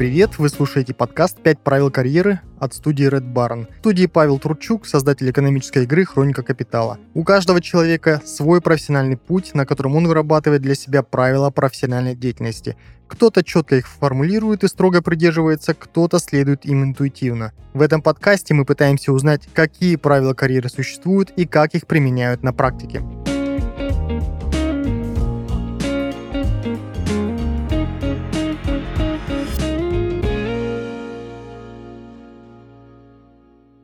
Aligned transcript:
привет! 0.00 0.38
Вы 0.38 0.48
слушаете 0.48 0.94
подкаст 0.94 1.42
«Пять 1.42 1.58
правил 1.58 1.90
карьеры» 1.90 2.40
от 2.58 2.72
студии 2.72 3.06
Red 3.06 3.34
Baron. 3.34 3.66
В 3.70 3.80
студии 3.80 4.06
Павел 4.06 4.38
Тручук, 4.38 4.86
создатель 4.86 5.30
экономической 5.30 5.82
игры 5.82 6.06
«Хроника 6.06 6.42
капитала». 6.42 6.98
У 7.12 7.22
каждого 7.22 7.60
человека 7.60 8.22
свой 8.24 8.62
профессиональный 8.62 9.18
путь, 9.18 9.52
на 9.52 9.66
котором 9.66 9.96
он 9.96 10.08
вырабатывает 10.08 10.62
для 10.62 10.74
себя 10.74 11.02
правила 11.02 11.50
профессиональной 11.50 12.16
деятельности. 12.16 12.78
Кто-то 13.08 13.44
четко 13.44 13.76
их 13.76 13.86
формулирует 13.86 14.64
и 14.64 14.68
строго 14.68 15.02
придерживается, 15.02 15.74
кто-то 15.74 16.18
следует 16.18 16.64
им 16.64 16.82
интуитивно. 16.82 17.52
В 17.74 17.82
этом 17.82 18.00
подкасте 18.00 18.54
мы 18.54 18.64
пытаемся 18.64 19.12
узнать, 19.12 19.50
какие 19.52 19.96
правила 19.96 20.32
карьеры 20.32 20.70
существуют 20.70 21.30
и 21.36 21.44
как 21.44 21.74
их 21.74 21.86
применяют 21.86 22.42
на 22.42 22.54
практике. 22.54 23.02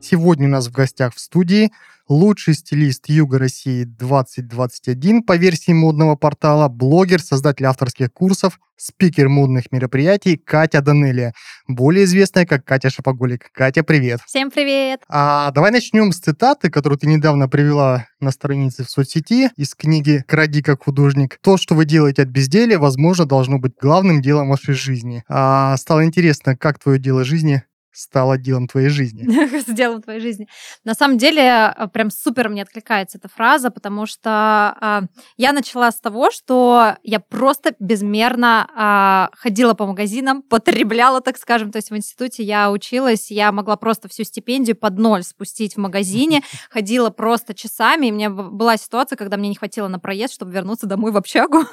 Сегодня 0.09 0.47
у 0.47 0.51
нас 0.51 0.67
в 0.67 0.71
гостях 0.71 1.13
в 1.13 1.19
студии 1.19 1.69
лучший 2.07 2.53
стилист 2.53 3.09
Юга 3.09 3.39
России 3.39 3.83
2021 3.83 5.21
по 5.21 5.35
версии 5.35 5.73
модного 5.73 6.15
портала, 6.15 6.69
блогер, 6.69 7.21
создатель 7.21 7.65
авторских 7.65 8.13
курсов, 8.13 8.57
спикер 8.77 9.27
модных 9.27 9.69
мероприятий 9.73 10.37
Катя 10.37 10.79
Данелия, 10.79 11.33
более 11.67 12.05
известная 12.05 12.45
как 12.45 12.63
Катя 12.63 12.89
Шапоголик. 12.89 13.51
Катя, 13.51 13.83
привет. 13.83 14.21
Всем 14.25 14.49
привет. 14.49 15.01
А, 15.09 15.51
давай 15.51 15.71
начнем 15.71 16.13
с 16.13 16.19
цитаты, 16.19 16.69
которую 16.69 16.97
ты 16.97 17.07
недавно 17.07 17.49
привела 17.49 18.07
на 18.21 18.31
странице 18.31 18.85
в 18.85 18.89
соцсети 18.89 19.49
из 19.57 19.75
книги 19.75 20.23
«Кради 20.25 20.61
как 20.61 20.85
художник». 20.85 21.37
То, 21.41 21.57
что 21.57 21.75
вы 21.75 21.83
делаете 21.83 22.21
от 22.21 22.29
безделия, 22.29 22.79
возможно, 22.79 23.25
должно 23.25 23.59
быть 23.59 23.73
главным 23.81 24.21
делом 24.21 24.47
вашей 24.47 24.73
жизни. 24.73 25.25
А, 25.27 25.75
стало 25.75 26.05
интересно, 26.05 26.55
как 26.55 26.79
твое 26.79 26.97
дело 26.97 27.25
жизни 27.25 27.63
стало 27.97 28.37
делом 28.37 28.67
твоей 28.67 28.89
жизни? 28.89 29.27
С 29.59 29.65
делом 29.65 30.01
твоей 30.01 30.19
жизни. 30.19 30.47
На 30.83 30.93
самом 30.93 31.17
деле, 31.17 31.41
э, 31.75 31.87
прям 31.87 32.11
супер 32.11 32.47
мне 32.49 32.61
откликается 32.61 33.17
эта 33.17 33.27
фраза, 33.27 33.71
потому 33.71 34.05
что 34.05 34.77
э, 34.79 35.01
я 35.37 35.51
начала 35.51 35.91
с 35.91 35.99
того, 35.99 36.29
что 36.29 36.95
я 37.03 37.19
просто 37.19 37.75
безмерно 37.79 39.29
э, 39.33 39.37
ходила 39.37 39.73
по 39.73 39.87
магазинам, 39.87 40.41
потребляла, 40.49 41.21
так 41.21 41.37
скажем. 41.37 41.71
То 41.71 41.77
есть 41.77 41.89
в 41.89 41.97
институте 41.97 42.43
я 42.43 42.71
училась, 42.71 43.31
я 43.31 43.51
могла 43.51 43.75
просто 43.77 44.07
всю 44.07 44.23
стипендию 44.23 44.75
под 44.75 44.99
ноль 44.99 45.23
спустить 45.23 45.75
в 45.75 45.79
магазине, 45.79 46.43
ходила 46.69 47.09
просто 47.09 47.55
часами, 47.55 48.07
и 48.07 48.11
у 48.11 48.13
меня 48.13 48.29
была 48.29 48.77
ситуация, 48.77 49.17
когда 49.17 49.37
мне 49.37 49.49
не 49.49 49.55
хватило 49.55 49.87
на 49.87 49.97
проезд, 49.97 50.35
чтобы 50.35 50.51
вернуться 50.51 50.85
домой 50.85 51.11
в 51.11 51.17
общагу. 51.17 51.63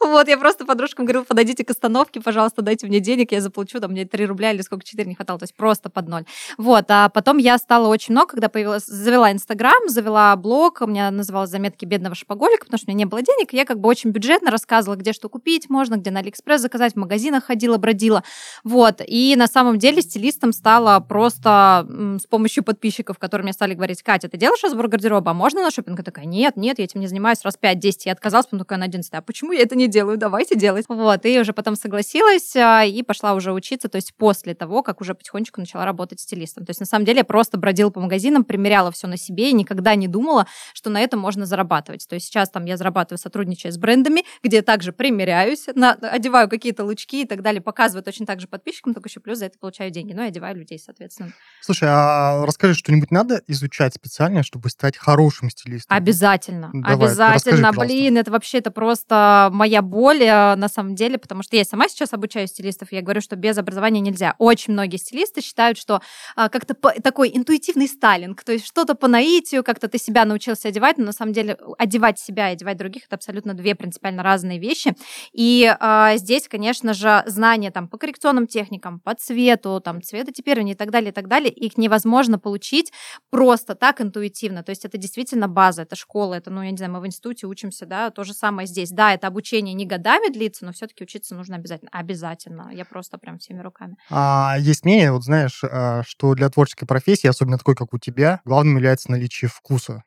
вот, 0.00 0.26
я 0.26 0.38
просто 0.38 0.64
подружкам 0.64 1.06
говорила, 1.06 1.24
подойдите 1.24 1.64
к 1.64 1.70
остановке, 1.70 2.20
пожалуйста, 2.20 2.62
дайте 2.62 2.88
мне 2.88 2.98
денег, 2.98 3.30
я 3.30 3.40
заплачу, 3.40 3.78
там 3.78 3.92
мне 3.92 4.04
3 4.04 4.26
рубля 4.26 4.50
или 4.50 4.62
сколько, 4.62 4.84
4 4.84 5.08
не 5.08 5.14
хватало. 5.14 5.38
То 5.38 5.44
есть 5.44 5.54
просто 5.54 5.67
под 5.76 6.08
ноль. 6.08 6.24
Вот, 6.56 6.86
а 6.88 7.08
потом 7.08 7.38
я 7.38 7.58
стала 7.58 7.88
очень 7.88 8.12
много, 8.12 8.30
когда 8.30 8.48
появилась, 8.48 8.86
завела 8.86 9.32
Инстаграм, 9.32 9.88
завела 9.88 10.34
блог, 10.36 10.80
у 10.80 10.86
меня 10.86 11.10
называлось 11.10 11.50
«Заметки 11.50 11.84
бедного 11.84 12.14
шопоголика», 12.14 12.64
потому 12.64 12.78
что 12.78 12.90
у 12.90 12.90
меня 12.90 12.98
не 12.98 13.04
было 13.04 13.22
денег, 13.22 13.52
я 13.52 13.64
как 13.64 13.80
бы 13.80 13.88
очень 13.88 14.10
бюджетно 14.10 14.50
рассказывала, 14.50 14.96
где 14.96 15.12
что 15.12 15.28
купить 15.28 15.68
можно, 15.70 15.96
где 15.96 16.10
на 16.10 16.20
Алиэкспресс 16.20 16.60
заказать, 16.60 16.94
в 16.94 16.96
магазинах 16.96 17.44
ходила, 17.44 17.76
бродила. 17.76 18.24
Вот, 18.64 19.00
и 19.06 19.34
на 19.36 19.46
самом 19.46 19.78
деле 19.78 20.02
стилистом 20.02 20.52
стала 20.52 21.00
просто 21.00 21.86
с 22.20 22.26
помощью 22.26 22.64
подписчиков, 22.64 23.18
которые 23.18 23.44
мне 23.44 23.52
стали 23.52 23.74
говорить, 23.74 24.02
Катя, 24.02 24.28
ты 24.28 24.36
делаешь 24.36 24.62
разбор 24.62 24.88
гардероба, 24.88 25.30
а 25.32 25.34
можно 25.34 25.62
на 25.62 25.70
шопинг? 25.70 25.98
Я 25.98 26.04
такая, 26.04 26.24
нет, 26.24 26.56
нет, 26.56 26.78
я 26.78 26.84
этим 26.84 27.00
не 27.00 27.06
занимаюсь 27.06 27.42
раз 27.42 27.58
5-10. 27.60 27.92
Я 28.06 28.12
отказалась, 28.12 28.46
потом 28.46 28.60
такая 28.60 28.78
на 28.78 28.84
11, 28.86 29.12
а 29.14 29.22
почему 29.22 29.52
я 29.52 29.62
это 29.62 29.76
не 29.76 29.88
делаю? 29.88 30.16
Давайте 30.16 30.56
делать. 30.56 30.86
Вот, 30.88 31.24
и 31.24 31.40
уже 31.40 31.52
потом 31.52 31.76
согласилась 31.76 32.54
а, 32.56 32.84
и 32.84 33.02
пошла 33.02 33.34
уже 33.34 33.52
учиться, 33.52 33.88
то 33.88 33.96
есть 33.96 34.14
после 34.14 34.54
того, 34.54 34.82
как 34.82 35.00
уже 35.00 35.14
потихонечку 35.14 35.57
только 35.58 35.60
начала 35.60 35.84
работать 35.84 36.20
стилистом. 36.20 36.64
То 36.64 36.70
есть, 36.70 36.80
на 36.80 36.86
самом 36.86 37.04
деле, 37.04 37.18
я 37.18 37.24
просто 37.24 37.58
бродила 37.58 37.90
по 37.90 38.00
магазинам, 38.00 38.44
примеряла 38.44 38.90
все 38.90 39.06
на 39.06 39.16
себе 39.16 39.50
и 39.50 39.52
никогда 39.52 39.94
не 39.94 40.08
думала, 40.08 40.46
что 40.72 40.90
на 40.90 41.00
этом 41.00 41.20
можно 41.20 41.46
зарабатывать. 41.46 42.06
То 42.08 42.14
есть 42.14 42.26
сейчас 42.26 42.50
там 42.50 42.64
я 42.64 42.76
зарабатываю, 42.76 43.18
сотрудничая 43.18 43.72
с 43.72 43.78
брендами, 43.78 44.22
где 44.42 44.56
я 44.56 44.62
также 44.62 44.92
примеряюсь, 44.92 45.66
на, 45.74 45.92
одеваю 45.92 46.48
какие-то 46.48 46.84
лучки 46.84 47.22
и 47.22 47.26
так 47.26 47.42
далее, 47.42 47.60
показываю 47.60 48.02
точно 48.02 48.26
так 48.26 48.40
же 48.40 48.46
подписчикам, 48.48 48.94
только 48.94 49.08
еще 49.08 49.20
плюс 49.20 49.38
за 49.38 49.46
это 49.46 49.58
получаю 49.58 49.90
деньги. 49.90 50.12
Ну 50.12 50.22
и 50.22 50.26
одеваю 50.26 50.56
людей, 50.56 50.78
соответственно. 50.78 51.32
Слушай, 51.60 51.88
а 51.90 52.44
расскажи, 52.46 52.74
что-нибудь 52.74 53.10
надо 53.10 53.42
изучать 53.46 53.94
специально, 53.94 54.42
чтобы 54.42 54.70
стать 54.70 54.96
хорошим 54.96 55.50
стилистом? 55.50 55.96
Обязательно. 55.96 56.70
Давай, 56.72 56.94
Обязательно. 56.94 57.68
Расскажи, 57.68 57.88
Блин, 57.88 58.18
это 58.18 58.30
вообще 58.30 58.58
это 58.58 58.70
просто 58.70 59.50
моя 59.52 59.82
боль 59.82 60.22
э, 60.22 60.56
на 60.56 60.68
самом 60.68 60.94
деле, 60.94 61.16
потому 61.16 61.42
что 61.42 61.56
я 61.56 61.64
сама 61.64 61.88
сейчас 61.88 62.12
обучаю 62.12 62.46
стилистов, 62.48 62.92
я 62.92 63.02
говорю, 63.02 63.20
что 63.20 63.36
без 63.36 63.56
образования 63.56 64.00
нельзя. 64.00 64.34
Очень 64.38 64.74
многие 64.74 64.96
стилисты 64.96 65.40
считают, 65.48 65.78
что 65.78 66.00
а, 66.36 66.48
как-то 66.48 66.74
по, 66.74 66.92
такой 67.00 67.30
интуитивный 67.34 67.88
стайлинг, 67.88 68.44
то 68.44 68.52
есть 68.52 68.66
что-то 68.66 68.94
по 68.94 69.08
наитию, 69.08 69.64
как-то 69.64 69.88
ты 69.88 69.98
себя 69.98 70.24
научился 70.24 70.68
одевать, 70.68 70.98
но 70.98 71.06
на 71.06 71.12
самом 71.12 71.32
деле 71.32 71.58
одевать 71.78 72.18
себя 72.18 72.50
и 72.50 72.52
одевать 72.52 72.76
других 72.76 73.06
это 73.06 73.16
абсолютно 73.16 73.54
две 73.54 73.74
принципиально 73.74 74.22
разные 74.22 74.58
вещи. 74.58 74.94
И 75.32 75.74
а, 75.80 76.16
здесь, 76.16 76.48
конечно 76.48 76.94
же, 76.94 77.22
знания 77.26 77.70
там 77.70 77.88
по 77.88 77.98
коррекционным 77.98 78.46
техникам, 78.46 79.00
по 79.00 79.14
цвету, 79.14 79.80
там 79.80 80.02
цветотипирование 80.02 80.74
и 80.74 80.76
так 80.76 80.90
далее, 80.90 81.10
и 81.10 81.14
так 81.14 81.28
далее, 81.28 81.50
их 81.50 81.78
невозможно 81.78 82.38
получить 82.38 82.92
просто 83.30 83.74
так 83.74 84.00
интуитивно. 84.00 84.62
То 84.62 84.70
есть 84.70 84.84
это 84.84 84.98
действительно 84.98 85.48
база, 85.48 85.82
это 85.82 85.96
школа, 85.96 86.34
это, 86.34 86.50
ну, 86.50 86.62
я 86.62 86.70
не 86.70 86.76
знаю, 86.76 86.92
мы 86.92 87.00
в 87.00 87.06
институте 87.06 87.46
учимся, 87.46 87.86
да, 87.86 88.10
то 88.10 88.24
же 88.24 88.34
самое 88.34 88.66
здесь. 88.66 88.90
Да, 88.90 89.14
это 89.14 89.26
обучение 89.26 89.74
не 89.74 89.86
годами 89.86 90.32
длится, 90.32 90.64
но 90.64 90.72
все-таки 90.72 91.04
учиться 91.04 91.34
нужно 91.34 91.56
обязательно. 91.56 91.90
Обязательно. 91.92 92.70
Я 92.72 92.84
просто 92.84 93.18
прям 93.18 93.38
всеми 93.38 93.60
руками. 93.60 93.96
А, 94.10 94.56
есть 94.58 94.84
мнение, 94.84 95.12
вот 95.12 95.24
знаешь, 95.28 95.60
а, 95.62 96.02
что 96.06 96.34
для 96.34 96.48
творческой 96.48 96.86
профессии, 96.86 97.26
особенно 97.28 97.58
такой, 97.58 97.76
как 97.76 97.92
у 97.92 97.98
тебя, 97.98 98.40
главным 98.44 98.76
является 98.76 99.10
наличие 99.10 99.48
вкуса 99.48 100.02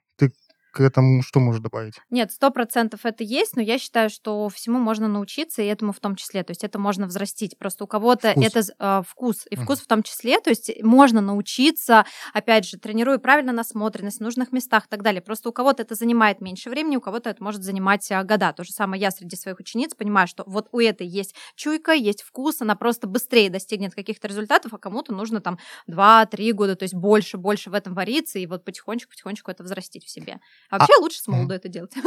к 0.71 0.79
этому 0.79 1.21
что 1.21 1.39
можешь 1.39 1.61
добавить? 1.61 1.95
Нет, 2.09 2.31
сто 2.31 2.49
процентов 2.49 3.05
это 3.05 3.23
есть, 3.23 3.55
но 3.55 3.61
я 3.61 3.77
считаю, 3.77 4.09
что 4.09 4.49
всему 4.49 4.79
можно 4.79 5.07
научиться, 5.07 5.61
и 5.61 5.65
этому 5.65 5.91
в 5.91 5.99
том 5.99 6.15
числе. 6.15 6.43
То 6.43 6.51
есть 6.51 6.63
это 6.63 6.79
можно 6.79 7.07
взрастить. 7.07 7.57
Просто 7.57 7.83
у 7.83 7.87
кого-то 7.87 8.31
вкус. 8.31 8.45
это 8.45 8.63
э, 8.79 9.01
вкус, 9.07 9.45
и 9.49 9.55
вкус 9.55 9.79
uh-huh. 9.79 9.83
в 9.83 9.87
том 9.87 10.03
числе. 10.03 10.39
То 10.39 10.49
есть 10.49 10.71
можно 10.81 11.21
научиться, 11.21 12.05
опять 12.33 12.65
же, 12.65 12.77
тренируя 12.77 13.17
правильно 13.17 13.51
насмотренность 13.51 14.19
в 14.19 14.23
нужных 14.23 14.51
местах 14.51 14.85
и 14.85 14.89
так 14.89 15.01
далее. 15.03 15.21
Просто 15.21 15.49
у 15.49 15.51
кого-то 15.51 15.83
это 15.83 15.95
занимает 15.95 16.41
меньше 16.41 16.69
времени, 16.69 16.95
у 16.95 17.01
кого-то 17.01 17.29
это 17.29 17.43
может 17.43 17.63
занимать 17.63 18.09
а, 18.11 18.23
года. 18.23 18.53
То 18.53 18.63
же 18.63 18.71
самое 18.71 19.01
я 19.01 19.11
среди 19.11 19.35
своих 19.35 19.59
учениц 19.59 19.93
понимаю, 19.93 20.27
что 20.27 20.43
вот 20.47 20.69
у 20.71 20.79
этой 20.79 21.07
есть 21.07 21.35
чуйка, 21.55 21.91
есть 21.91 22.21
вкус, 22.21 22.61
она 22.61 22.75
просто 22.75 23.07
быстрее 23.07 23.49
достигнет 23.49 23.93
каких-то 23.93 24.27
результатов, 24.27 24.73
а 24.73 24.77
кому-то 24.77 25.13
нужно 25.13 25.41
там 25.41 25.59
2-3 25.89 26.51
года, 26.53 26.75
то 26.75 26.83
есть 26.83 26.95
больше, 26.95 27.37
больше 27.37 27.69
в 27.69 27.73
этом 27.73 27.93
вариться, 27.93 28.39
и 28.39 28.45
вот 28.45 28.63
потихонечку-потихонечку 28.63 29.51
это 29.51 29.63
взрастить 29.63 30.05
в 30.05 30.09
себе. 30.09 30.39
А 30.69 30.77
вообще 30.77 30.93
а... 30.97 31.01
лучше 31.01 31.19
с 31.19 31.27
молоду 31.27 31.53
это 31.53 31.67
делать. 31.69 31.93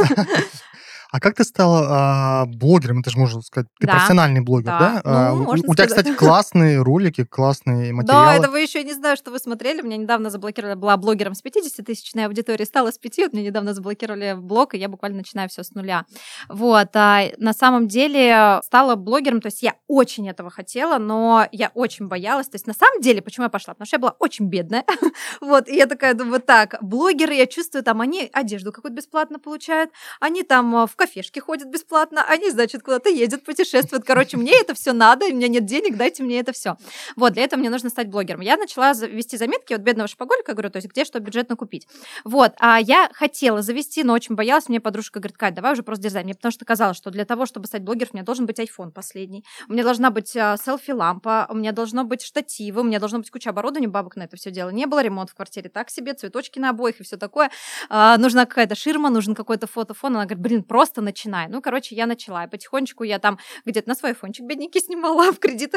А 1.15 1.21
как 1.21 1.37
ты 1.37 1.45
стала 1.45 1.87
а, 1.89 2.47
блогером? 2.47 2.99
Это 2.99 3.11
же 3.11 3.19
можно 3.21 3.41
сказать, 3.41 3.69
ты 3.79 3.87
профессиональный 3.87 4.41
блогер, 4.41 4.67
да? 4.67 5.01
А, 5.05 5.33
ну, 5.33 5.49
у, 5.49 5.75
тебя, 5.75 5.87
кстати, 5.87 6.13
классные 6.17 6.83
ролики, 6.83 7.25
классные 7.25 7.93
материалы. 7.93 8.27
Да, 8.27 8.35
это 8.35 8.51
вы 8.51 8.63
еще 8.63 8.83
не 8.83 8.95
знаю, 8.95 9.17
что 9.17 9.31
вы 9.31 9.39
смотрели. 9.39 9.81
Меня 9.81 9.97
недавно 9.97 10.29
заблокировали, 10.29 10.75
была 10.75 10.97
блогером 10.97 11.35
с 11.35 11.45
50-тысячной 11.45 12.27
аудиторией, 12.27 12.67
стала 12.67 12.91
с 12.91 12.99
5, 12.99 13.19
вот 13.19 13.33
мне 13.33 13.45
недавно 13.45 13.75
заблокировали 13.75 14.35
блог, 14.37 14.75
и 14.75 14.79
я 14.79 14.89
буквально 14.89 15.19
начинаю 15.19 15.49
все 15.49 15.63
с 15.63 15.71
нуля. 15.77 16.05
Вот, 16.49 16.89
а 16.95 17.23
на 17.39 17.53
самом 17.53 17.87
деле 17.87 18.59
стала 18.65 18.97
блогером, 18.97 19.41
то 19.41 19.47
есть 19.47 19.63
я 19.63 19.75
очень 19.87 20.29
этого 20.29 20.51
хотела, 20.51 20.99
но 20.99 21.47
я 21.53 21.71
очень 21.75 22.09
боялась. 22.09 22.49
То 22.49 22.57
есть 22.57 22.67
на 22.67 22.75
самом 22.75 23.01
деле, 23.01 23.23
почему 23.23 23.45
я 23.45 23.51
пошла? 23.51 23.75
Потому 23.75 23.87
что 23.87 23.95
я 23.95 24.01
была 24.01 24.17
очень 24.19 24.47
бедная. 24.47 24.85
вот, 25.41 25.69
и 25.69 25.77
я 25.77 25.87
такая 25.87 26.15
думаю, 26.15 26.41
так, 26.41 26.77
блогеры, 26.81 27.35
я 27.35 27.47
чувствую, 27.47 27.85
там 27.85 28.01
они 28.01 28.29
одежду 28.45 28.73
какую-то 28.73 28.97
бесплатно 28.97 29.39
получают, 29.39 29.91
они 30.21 30.43
там 30.43 30.75
а, 30.77 30.87
в 30.87 30.97
кафешке 30.97 31.41
ходят 31.41 31.69
бесплатно, 31.69 32.25
они, 32.29 32.51
значит, 32.51 32.83
куда-то 32.83 33.09
ездят, 33.09 33.45
путешествуют. 33.45 34.05
Короче, 34.05 34.37
мне 34.37 34.53
это 34.61 34.75
все 34.75 34.93
надо, 34.93 35.27
у 35.27 35.35
меня 35.35 35.49
нет 35.49 35.65
денег, 35.65 35.97
дайте 35.97 36.23
мне 36.23 36.41
это 36.41 36.53
все. 36.53 36.77
Вот, 37.17 37.33
для 37.33 37.45
этого 37.45 37.61
мне 37.61 37.71
нужно 37.71 37.91
стать 37.91 38.09
блогером. 38.09 38.41
Я 38.41 38.57
начала 38.57 38.93
вести 38.93 39.37
заметки 39.37 39.73
от 39.73 39.81
бедного 39.81 40.09
шопоголика, 40.09 40.53
говорю, 40.53 40.71
то 40.71 40.77
есть 40.77 40.89
где 40.89 41.05
что 41.05 41.21
бюджетно 41.21 41.57
купить. 41.57 41.89
Вот, 42.25 42.53
а 42.61 42.79
я 42.81 43.11
хотела 43.13 43.63
завести, 43.63 44.05
но 44.05 44.13
очень 44.13 44.35
боялась. 44.35 44.69
Мне 44.69 44.81
подружка 44.81 45.21
говорит, 45.21 45.37
Кать, 45.37 45.55
давай 45.55 45.73
уже 45.73 45.83
просто 45.83 46.05
дизайн. 46.05 46.27
Мне 46.27 46.35
потому 46.35 46.53
что 46.53 46.65
казалось, 46.65 46.97
что 46.97 47.11
для 47.11 47.25
того, 47.25 47.47
чтобы 47.47 47.67
стать 47.67 47.83
блогером, 47.83 48.11
у 48.13 48.17
меня 48.17 48.25
должен 48.25 48.47
быть 48.47 48.59
iPhone 48.59 48.91
последний, 48.91 49.45
у 49.69 49.73
меня 49.73 49.83
должна 49.83 50.11
быть 50.11 50.37
а, 50.37 50.57
селфи-лампа, 50.57 51.47
у 51.51 51.55
меня 51.55 51.73
должно 51.73 52.05
быть 52.05 52.23
штативы, 52.23 52.83
у 52.83 52.85
меня 52.85 53.01
должно 53.01 53.19
быть 53.19 53.31
куча 53.31 53.51
оборудования, 53.51 53.89
бабок 53.89 54.17
на 54.17 54.25
это 54.25 54.37
все 54.37 54.51
дело 54.51 54.71
не 54.71 54.87
было, 54.87 55.03
ремонт 55.03 55.31
в 55.31 55.35
квартире 55.35 55.71
так 55.71 55.91
себе, 55.91 56.15
цветочки 56.15 56.59
на 56.59 56.71
обоих 56.71 57.01
и 57.01 57.05
все 57.05 57.17
такое. 57.17 57.51
А, 57.89 58.19
нужно 58.19 58.34
нужна 58.35 58.47
какая-то 58.47 58.75
ширма, 58.75 59.11
нужен 59.11 59.35
какой-то 59.35 59.67
фотофон. 59.67 60.17
Она 60.17 60.25
говорит, 60.25 60.43
блин, 60.43 60.63
просто 60.65 61.01
начинай. 61.01 61.49
Ну, 61.49 61.63
короче, 61.63 61.95
я 61.95 62.07
начала. 62.07 62.45
И 62.45 62.49
потихонечку 62.49 63.05
я 63.05 63.19
там 63.19 63.39
где-то 63.65 63.89
на 63.89 63.95
свой 63.95 64.15
фончик 64.15 64.45
бедненький 64.45 64.81
снимала 64.81 65.33
в 65.33 65.39
кредит. 65.39 65.75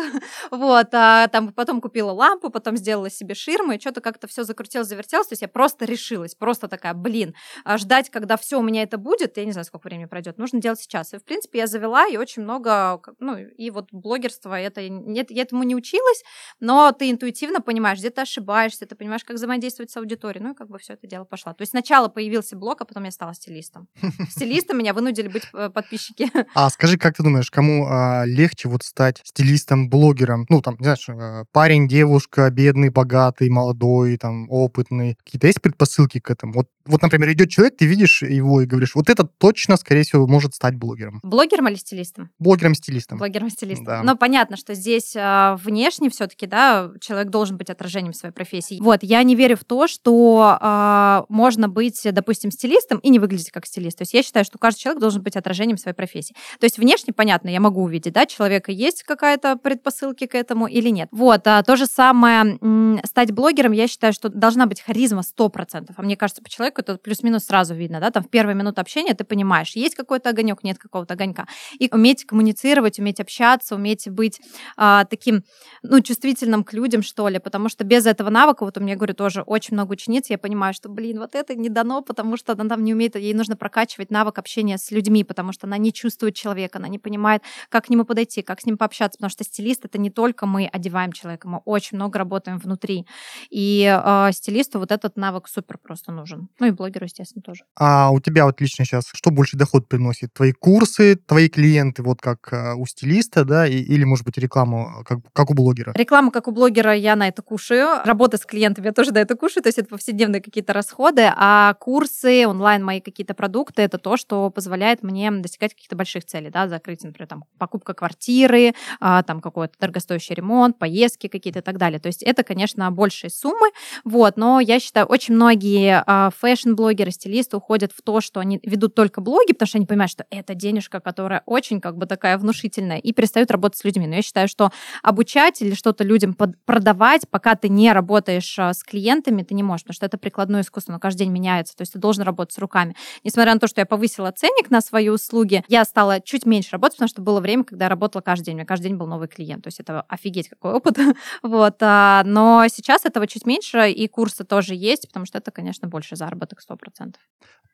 Вот, 0.52 0.88
а 0.94 1.28
там 1.28 1.54
потом 1.54 1.82
купила 1.82 2.12
лампу, 2.12 2.50
потом 2.50 2.78
сделала 2.78 3.10
себе 3.10 3.36
ширму, 3.36 3.74
и 3.74 3.80
что-то 3.80 4.02
как-то 4.02 4.28
все 4.28 4.44
закрутилось, 4.44 4.88
завертелось. 4.88 5.28
То 5.28 5.34
есть 5.34 5.42
я 5.42 5.48
просто 5.48 5.86
решилась, 5.86 6.36
просто 6.36 6.68
такая, 6.68 6.94
блин, 6.94 7.36
а 7.64 7.78
ждать, 7.78 8.10
когда 8.10 8.38
все 8.38 8.60
у 8.60 8.64
меня 8.64 8.84
это 8.84 8.98
будет, 8.98 9.38
я 9.38 9.46
не 9.46 9.52
знаю, 9.52 9.66
сколько 9.66 9.88
времени 9.88 10.06
пройдет, 10.06 10.38
нужно 10.38 10.60
делать 10.60 10.80
сейчас. 10.80 11.14
И, 11.14 11.18
в 11.18 11.24
принципе, 11.24 11.60
я 11.60 11.68
завела, 11.68 12.08
и 12.08 12.18
очень 12.18 12.42
много, 12.44 13.02
ну, 13.20 13.38
и 13.38 13.70
вот 13.70 13.90
блогерство, 13.92 14.60
это, 14.60 14.88
нет, 14.90 15.30
я 15.30 15.44
этому 15.44 15.64
не 15.64 15.76
училась, 15.76 16.24
но 16.60 16.92
ты 16.92 17.12
интуитивно 17.12 17.62
понимаешь, 17.62 18.00
где 18.00 18.10
ты 18.10 18.22
ошибаешься, 18.22 18.86
ты 18.86 18.96
понимаешь, 18.96 19.24
как 19.24 19.36
взаимодействовать 19.36 19.92
с 19.92 19.98
аудиторией, 19.98 20.44
ну, 20.44 20.54
и 20.54 20.56
как 20.56 20.70
бы 20.70 20.80
все 20.80 20.94
это 20.94 21.08
дело 21.08 21.26
пошло. 21.26 21.54
То 21.54 21.62
есть 21.62 21.72
сначала 21.72 22.08
появился 22.08 22.47
блог, 22.56 22.82
а 22.82 22.86
потом 22.86 23.04
я 23.04 23.12
стала 23.12 23.34
стилистом. 23.34 23.88
Стилистом 24.30 24.78
меня 24.78 24.94
вынудили 24.94 25.28
быть 25.28 25.44
э, 25.54 25.70
подписчики. 25.70 26.30
А 26.54 26.70
скажи, 26.70 26.98
как 26.98 27.16
ты 27.16 27.24
думаешь, 27.24 27.52
кому 27.52 27.88
а, 27.88 28.24
легче 28.26 28.70
вот 28.70 28.84
стать 28.84 29.22
стилистом, 29.24 29.90
блогером? 29.90 30.46
Ну, 30.50 30.62
там, 30.62 30.78
знаешь, 30.80 31.08
э, 31.10 31.46
парень, 31.52 31.88
девушка, 31.88 32.50
бедный, 32.50 32.90
богатый, 32.90 33.50
молодой, 33.50 34.18
там, 34.18 34.50
опытный. 34.50 35.16
Какие-то 35.24 35.48
есть 35.48 35.62
предпосылки 35.62 36.20
к 36.20 36.30
этому? 36.32 36.54
Вот, 36.54 36.68
вот, 36.88 37.02
например, 37.02 37.32
идет 37.32 37.50
человек, 37.50 37.78
ты 37.78 37.86
видишь 37.86 38.22
его 38.22 38.62
и 38.62 38.66
говоришь, 38.66 38.96
вот 38.96 39.10
это 39.10 39.24
точно, 39.26 39.78
скорее 39.78 40.04
всего, 40.04 40.28
может 40.28 40.54
стать 40.54 40.76
блогером. 40.76 41.20
Блогером 41.24 41.68
или 41.68 41.76
стилистом? 41.76 42.30
Блогером-стилистом. 42.40 43.18
Блогером-стилистом. 43.18 43.86
Да. 43.86 44.04
Но 44.04 44.16
понятно, 44.16 44.58
что 44.58 44.74
здесь 44.74 45.16
э, 45.16 45.58
внешне 45.64 46.10
все-таки, 46.10 46.48
да, 46.48 46.92
человек 47.00 47.30
должен 47.30 47.58
быть 47.58 47.70
отражением 47.70 48.14
своей 48.14 48.34
профессии. 48.34 48.80
Вот, 48.82 49.00
я 49.04 49.24
не 49.24 49.36
верю 49.36 49.58
в 49.58 49.64
то, 49.64 49.88
что 49.88 50.58
э, 50.60 51.24
можно 51.30 51.68
быть, 51.68 52.02
допустим, 52.12 52.52
стилистом 52.52 53.00
и 53.00 53.10
не 53.10 53.20
выглядеть 53.20 53.52
как 53.52 53.66
стилист. 53.66 53.98
То 53.98 54.04
есть 54.04 54.14
я 54.14 54.24
считаю, 54.24 54.46
что 54.46 54.58
каждый 54.58 54.80
человек 54.80 55.02
должен 55.02 55.22
быть 55.22 55.36
отражением 55.36 55.78
своей 55.78 55.96
профессии. 55.96 56.36
То 56.60 56.66
есть 56.66 56.78
внешне, 56.78 57.14
понятно, 57.14 57.50
я 57.50 57.60
могу 57.60 57.84
увидеть, 57.84 58.14
да, 58.14 58.26
человека 58.26 58.72
есть 58.72 59.04
какая-то 59.04 59.58
предпосылки 59.58 60.26
к 60.26 60.36
этому 60.36 60.68
или 60.68 60.90
нет. 60.90 61.10
Вот, 61.12 61.48
а 61.48 61.64
то 61.64 61.76
же 61.76 61.86
самое, 61.86 62.60
стать 63.04 63.32
блогером, 63.32 63.72
я 63.72 63.88
считаю, 63.88 64.14
что 64.14 64.30
должна 64.30 64.66
быть 64.66 64.82
харизма 64.82 65.22
100%. 65.22 65.92
А 65.96 66.02
мне 66.02 66.16
кажется, 66.16 66.42
по 66.42 66.50
человеку 66.50 66.77
это 66.80 66.98
плюс-минус 66.98 67.46
сразу 67.46 67.74
видно, 67.76 68.00
да, 68.00 68.12
там 68.12 68.24
в 68.24 68.30
первые 68.30 68.56
минуты 68.56 68.82
общения 68.82 69.14
ты 69.14 69.24
понимаешь, 69.24 69.76
есть 69.76 69.96
какой-то 69.96 70.30
огонек, 70.30 70.64
нет 70.64 70.78
какого-то 70.78 71.14
огонька. 71.14 71.48
И 71.80 71.90
уметь 71.92 72.26
коммуницировать, 72.26 73.00
уметь 73.00 73.20
общаться, 73.20 73.76
уметь 73.76 74.10
быть 74.10 74.40
а, 74.76 75.06
таким, 75.06 75.44
ну, 75.84 76.02
чувствительным 76.02 76.64
к 76.64 76.74
людям, 76.74 77.02
что 77.02 77.28
ли, 77.30 77.40
потому 77.40 77.70
что 77.70 77.84
без 77.84 78.06
этого 78.06 78.30
навыка, 78.30 78.66
вот 78.66 78.78
у 78.78 78.82
меня, 78.82 78.96
говорю, 78.96 79.14
тоже 79.14 79.42
очень 79.42 79.74
много 79.74 79.94
учениц, 79.94 80.30
я 80.30 80.38
понимаю, 80.38 80.74
что, 80.74 80.90
блин, 80.90 81.20
вот 81.20 81.36
это 81.36 81.56
не 81.56 81.70
дано, 81.70 82.02
потому 82.02 82.38
что 82.38 82.54
она 82.54 82.66
там 82.66 82.84
не 82.84 82.94
умеет, 82.94 83.16
ей 83.16 83.34
нужно 83.34 83.56
прокачивать 83.56 84.12
навык 84.12 84.38
общения 84.38 84.78
с 84.78 84.92
людьми, 84.92 85.24
потому 85.24 85.52
что 85.52 85.68
она 85.68 85.78
не 85.78 85.94
чувствует 85.94 86.36
человека, 86.36 86.78
она 86.80 86.88
не 86.88 87.00
понимает, 87.00 87.42
как 87.70 87.86
к 87.86 87.90
нему 87.90 88.06
подойти, 88.06 88.42
как 88.42 88.62
с 88.62 88.66
ним 88.66 88.78
пообщаться, 88.78 89.18
потому 89.18 89.30
что 89.30 89.44
стилист 89.44 89.86
это 89.86 89.98
не 89.98 90.10
только 90.10 90.46
мы 90.46 90.68
одеваем 90.68 91.12
человека, 91.12 91.48
мы 91.48 91.60
очень 91.66 91.98
много 91.98 92.20
работаем 92.20 92.60
внутри. 92.60 93.06
И 93.50 93.84
э, 93.86 94.32
стилисту 94.32 94.80
вот 94.80 94.92
этот 94.92 95.16
навык 95.18 95.48
супер 95.48 95.78
просто 95.78 96.12
нужен. 96.12 96.50
Ну 96.60 96.67
и 96.68 96.72
блогеру, 96.72 97.06
естественно, 97.06 97.42
тоже. 97.42 97.64
А 97.76 98.12
у 98.12 98.20
тебя 98.20 98.46
вот 98.46 98.62
лично 98.62 98.86
сейчас 98.86 99.06
что 99.14 99.32
больше 99.32 99.58
доход 99.58 99.88
приносит? 99.88 100.34
Твои 100.34 100.52
курсы, 100.52 101.16
твои 101.16 101.50
клиенты, 101.50 102.04
вот 102.04 102.22
как 102.22 102.52
э, 102.52 102.74
у 102.76 102.86
стилиста, 102.86 103.46
да, 103.46 103.68
и, 103.68 103.78
или, 103.78 104.04
может 104.04 104.26
быть, 104.26 104.38
рекламу, 104.38 105.04
как, 105.06 105.20
как 105.34 105.50
у 105.50 105.54
блогера? 105.54 105.94
Рекламу, 105.96 106.32
как 106.32 106.48
у 106.48 106.52
блогера, 106.52 106.94
я 106.94 107.16
на 107.16 107.28
это 107.28 107.42
кушаю. 107.42 108.04
Работа 108.04 108.38
с 108.38 108.46
клиентами 108.46 108.86
я 108.86 108.92
тоже 108.92 109.12
на 109.12 109.20
это 109.20 109.36
кушаю, 109.36 109.64
то 109.64 109.68
есть 109.68 109.78
это 109.78 109.90
повседневные 109.90 110.42
какие-то 110.42 110.74
расходы, 110.74 111.32
а 111.36 111.74
курсы, 111.76 112.46
онлайн 112.48 112.84
мои 112.84 113.02
какие-то 113.02 113.34
продукты, 113.34 113.82
это 113.82 113.98
то, 113.98 114.18
что 114.18 114.50
позволяет 114.50 115.04
мне 115.04 115.32
достигать 115.32 115.74
каких-то 115.74 115.96
больших 115.96 116.26
целей, 116.26 116.50
да, 116.50 116.68
закрыть, 116.68 117.04
например, 117.04 117.28
там, 117.28 117.46
покупка 117.58 117.94
квартиры, 117.94 118.74
а, 119.00 119.24
там, 119.24 119.42
какой-то 119.42 119.74
дорогостоящий 119.80 120.36
ремонт, 120.36 120.78
поездки 120.78 121.28
какие-то 121.28 121.60
и 121.60 121.62
так 121.62 121.78
далее. 121.78 122.00
То 122.00 122.08
есть 122.08 122.24
это, 122.24 122.44
конечно, 122.44 122.90
большие 122.92 123.30
суммы, 123.30 123.70
вот, 124.04 124.38
но 124.38 124.60
я 124.60 124.80
считаю, 124.80 125.06
очень 125.06 125.36
многие 125.36 126.04
а, 126.06 126.30
фэшн-блогеры, 126.58 127.12
стилисты 127.12 127.58
уходят 127.58 127.92
в 127.92 128.02
то, 128.02 128.22
что 128.22 128.40
они 128.40 128.60
ведут 128.64 128.96
только 128.96 129.22
блоги, 129.22 129.54
потому 129.54 129.68
что 129.68 129.78
они 129.78 129.86
понимают, 129.86 130.12
что 130.12 130.26
это 130.30 130.56
денежка, 130.56 131.00
которая 131.00 131.44
очень 131.46 131.80
как 131.80 131.98
бы 131.98 132.06
такая 132.06 132.38
внушительная, 132.38 132.98
и 132.98 133.14
перестают 133.14 133.52
работать 133.52 133.80
с 133.80 133.84
людьми. 133.84 134.08
Но 134.08 134.16
я 134.16 134.22
считаю, 134.22 134.48
что 134.48 134.72
обучать 135.04 135.62
или 135.62 135.74
что-то 135.74 136.04
людям 136.04 136.36
продавать, 136.66 137.30
пока 137.30 137.56
ты 137.56 137.70
не 137.70 137.92
работаешь 137.92 138.58
а, 138.60 138.74
с 138.74 138.84
клиентами, 138.84 139.44
ты 139.44 139.54
не 139.54 139.64
можешь, 139.64 139.84
потому 139.84 139.96
что 139.96 140.06
это 140.06 140.18
прикладное 140.18 140.62
искусство, 140.62 140.94
оно 140.94 141.00
каждый 141.00 141.20
день 141.20 141.32
меняется, 141.32 141.76
то 141.76 141.82
есть 141.82 141.94
ты 141.94 142.00
должен 142.00 142.24
работать 142.24 142.54
с 142.54 142.58
руками. 142.58 142.96
Несмотря 143.24 143.54
на 143.54 143.60
то, 143.60 143.68
что 143.68 143.82
я 143.82 143.86
повысила 143.86 144.32
ценник 144.32 144.70
на 144.70 144.82
свои 144.82 145.10
услуги, 145.10 145.64
я 145.68 145.86
стала 145.86 146.20
чуть 146.22 146.46
меньше 146.46 146.72
работать, 146.72 146.98
потому 146.98 147.10
что 147.10 147.22
было 147.22 147.40
время, 147.40 147.64
когда 147.64 147.86
я 147.86 147.90
работала 147.90 148.22
каждый 148.22 148.46
день, 148.46 148.56
у 148.56 148.58
меня 148.58 148.66
каждый 148.66 148.90
день 148.90 148.98
был 148.98 149.08
новый 149.08 149.28
клиент, 149.28 149.64
то 149.64 149.68
есть 149.68 149.80
это 149.80 150.02
офигеть 150.08 150.50
какой 150.50 150.74
опыт. 150.74 150.98
вот. 151.44 151.76
А, 151.82 152.24
но 152.26 152.66
сейчас 152.70 153.06
этого 153.06 153.28
чуть 153.28 153.46
меньше, 153.46 153.92
и 153.92 154.08
курсы 154.08 154.44
тоже 154.44 154.76
есть, 154.76 155.08
потому 155.08 155.26
что 155.26 155.38
это, 155.38 155.52
конечно, 155.52 155.88
больше 155.88 156.16
заработок 156.16 156.47
100%. 156.56 157.16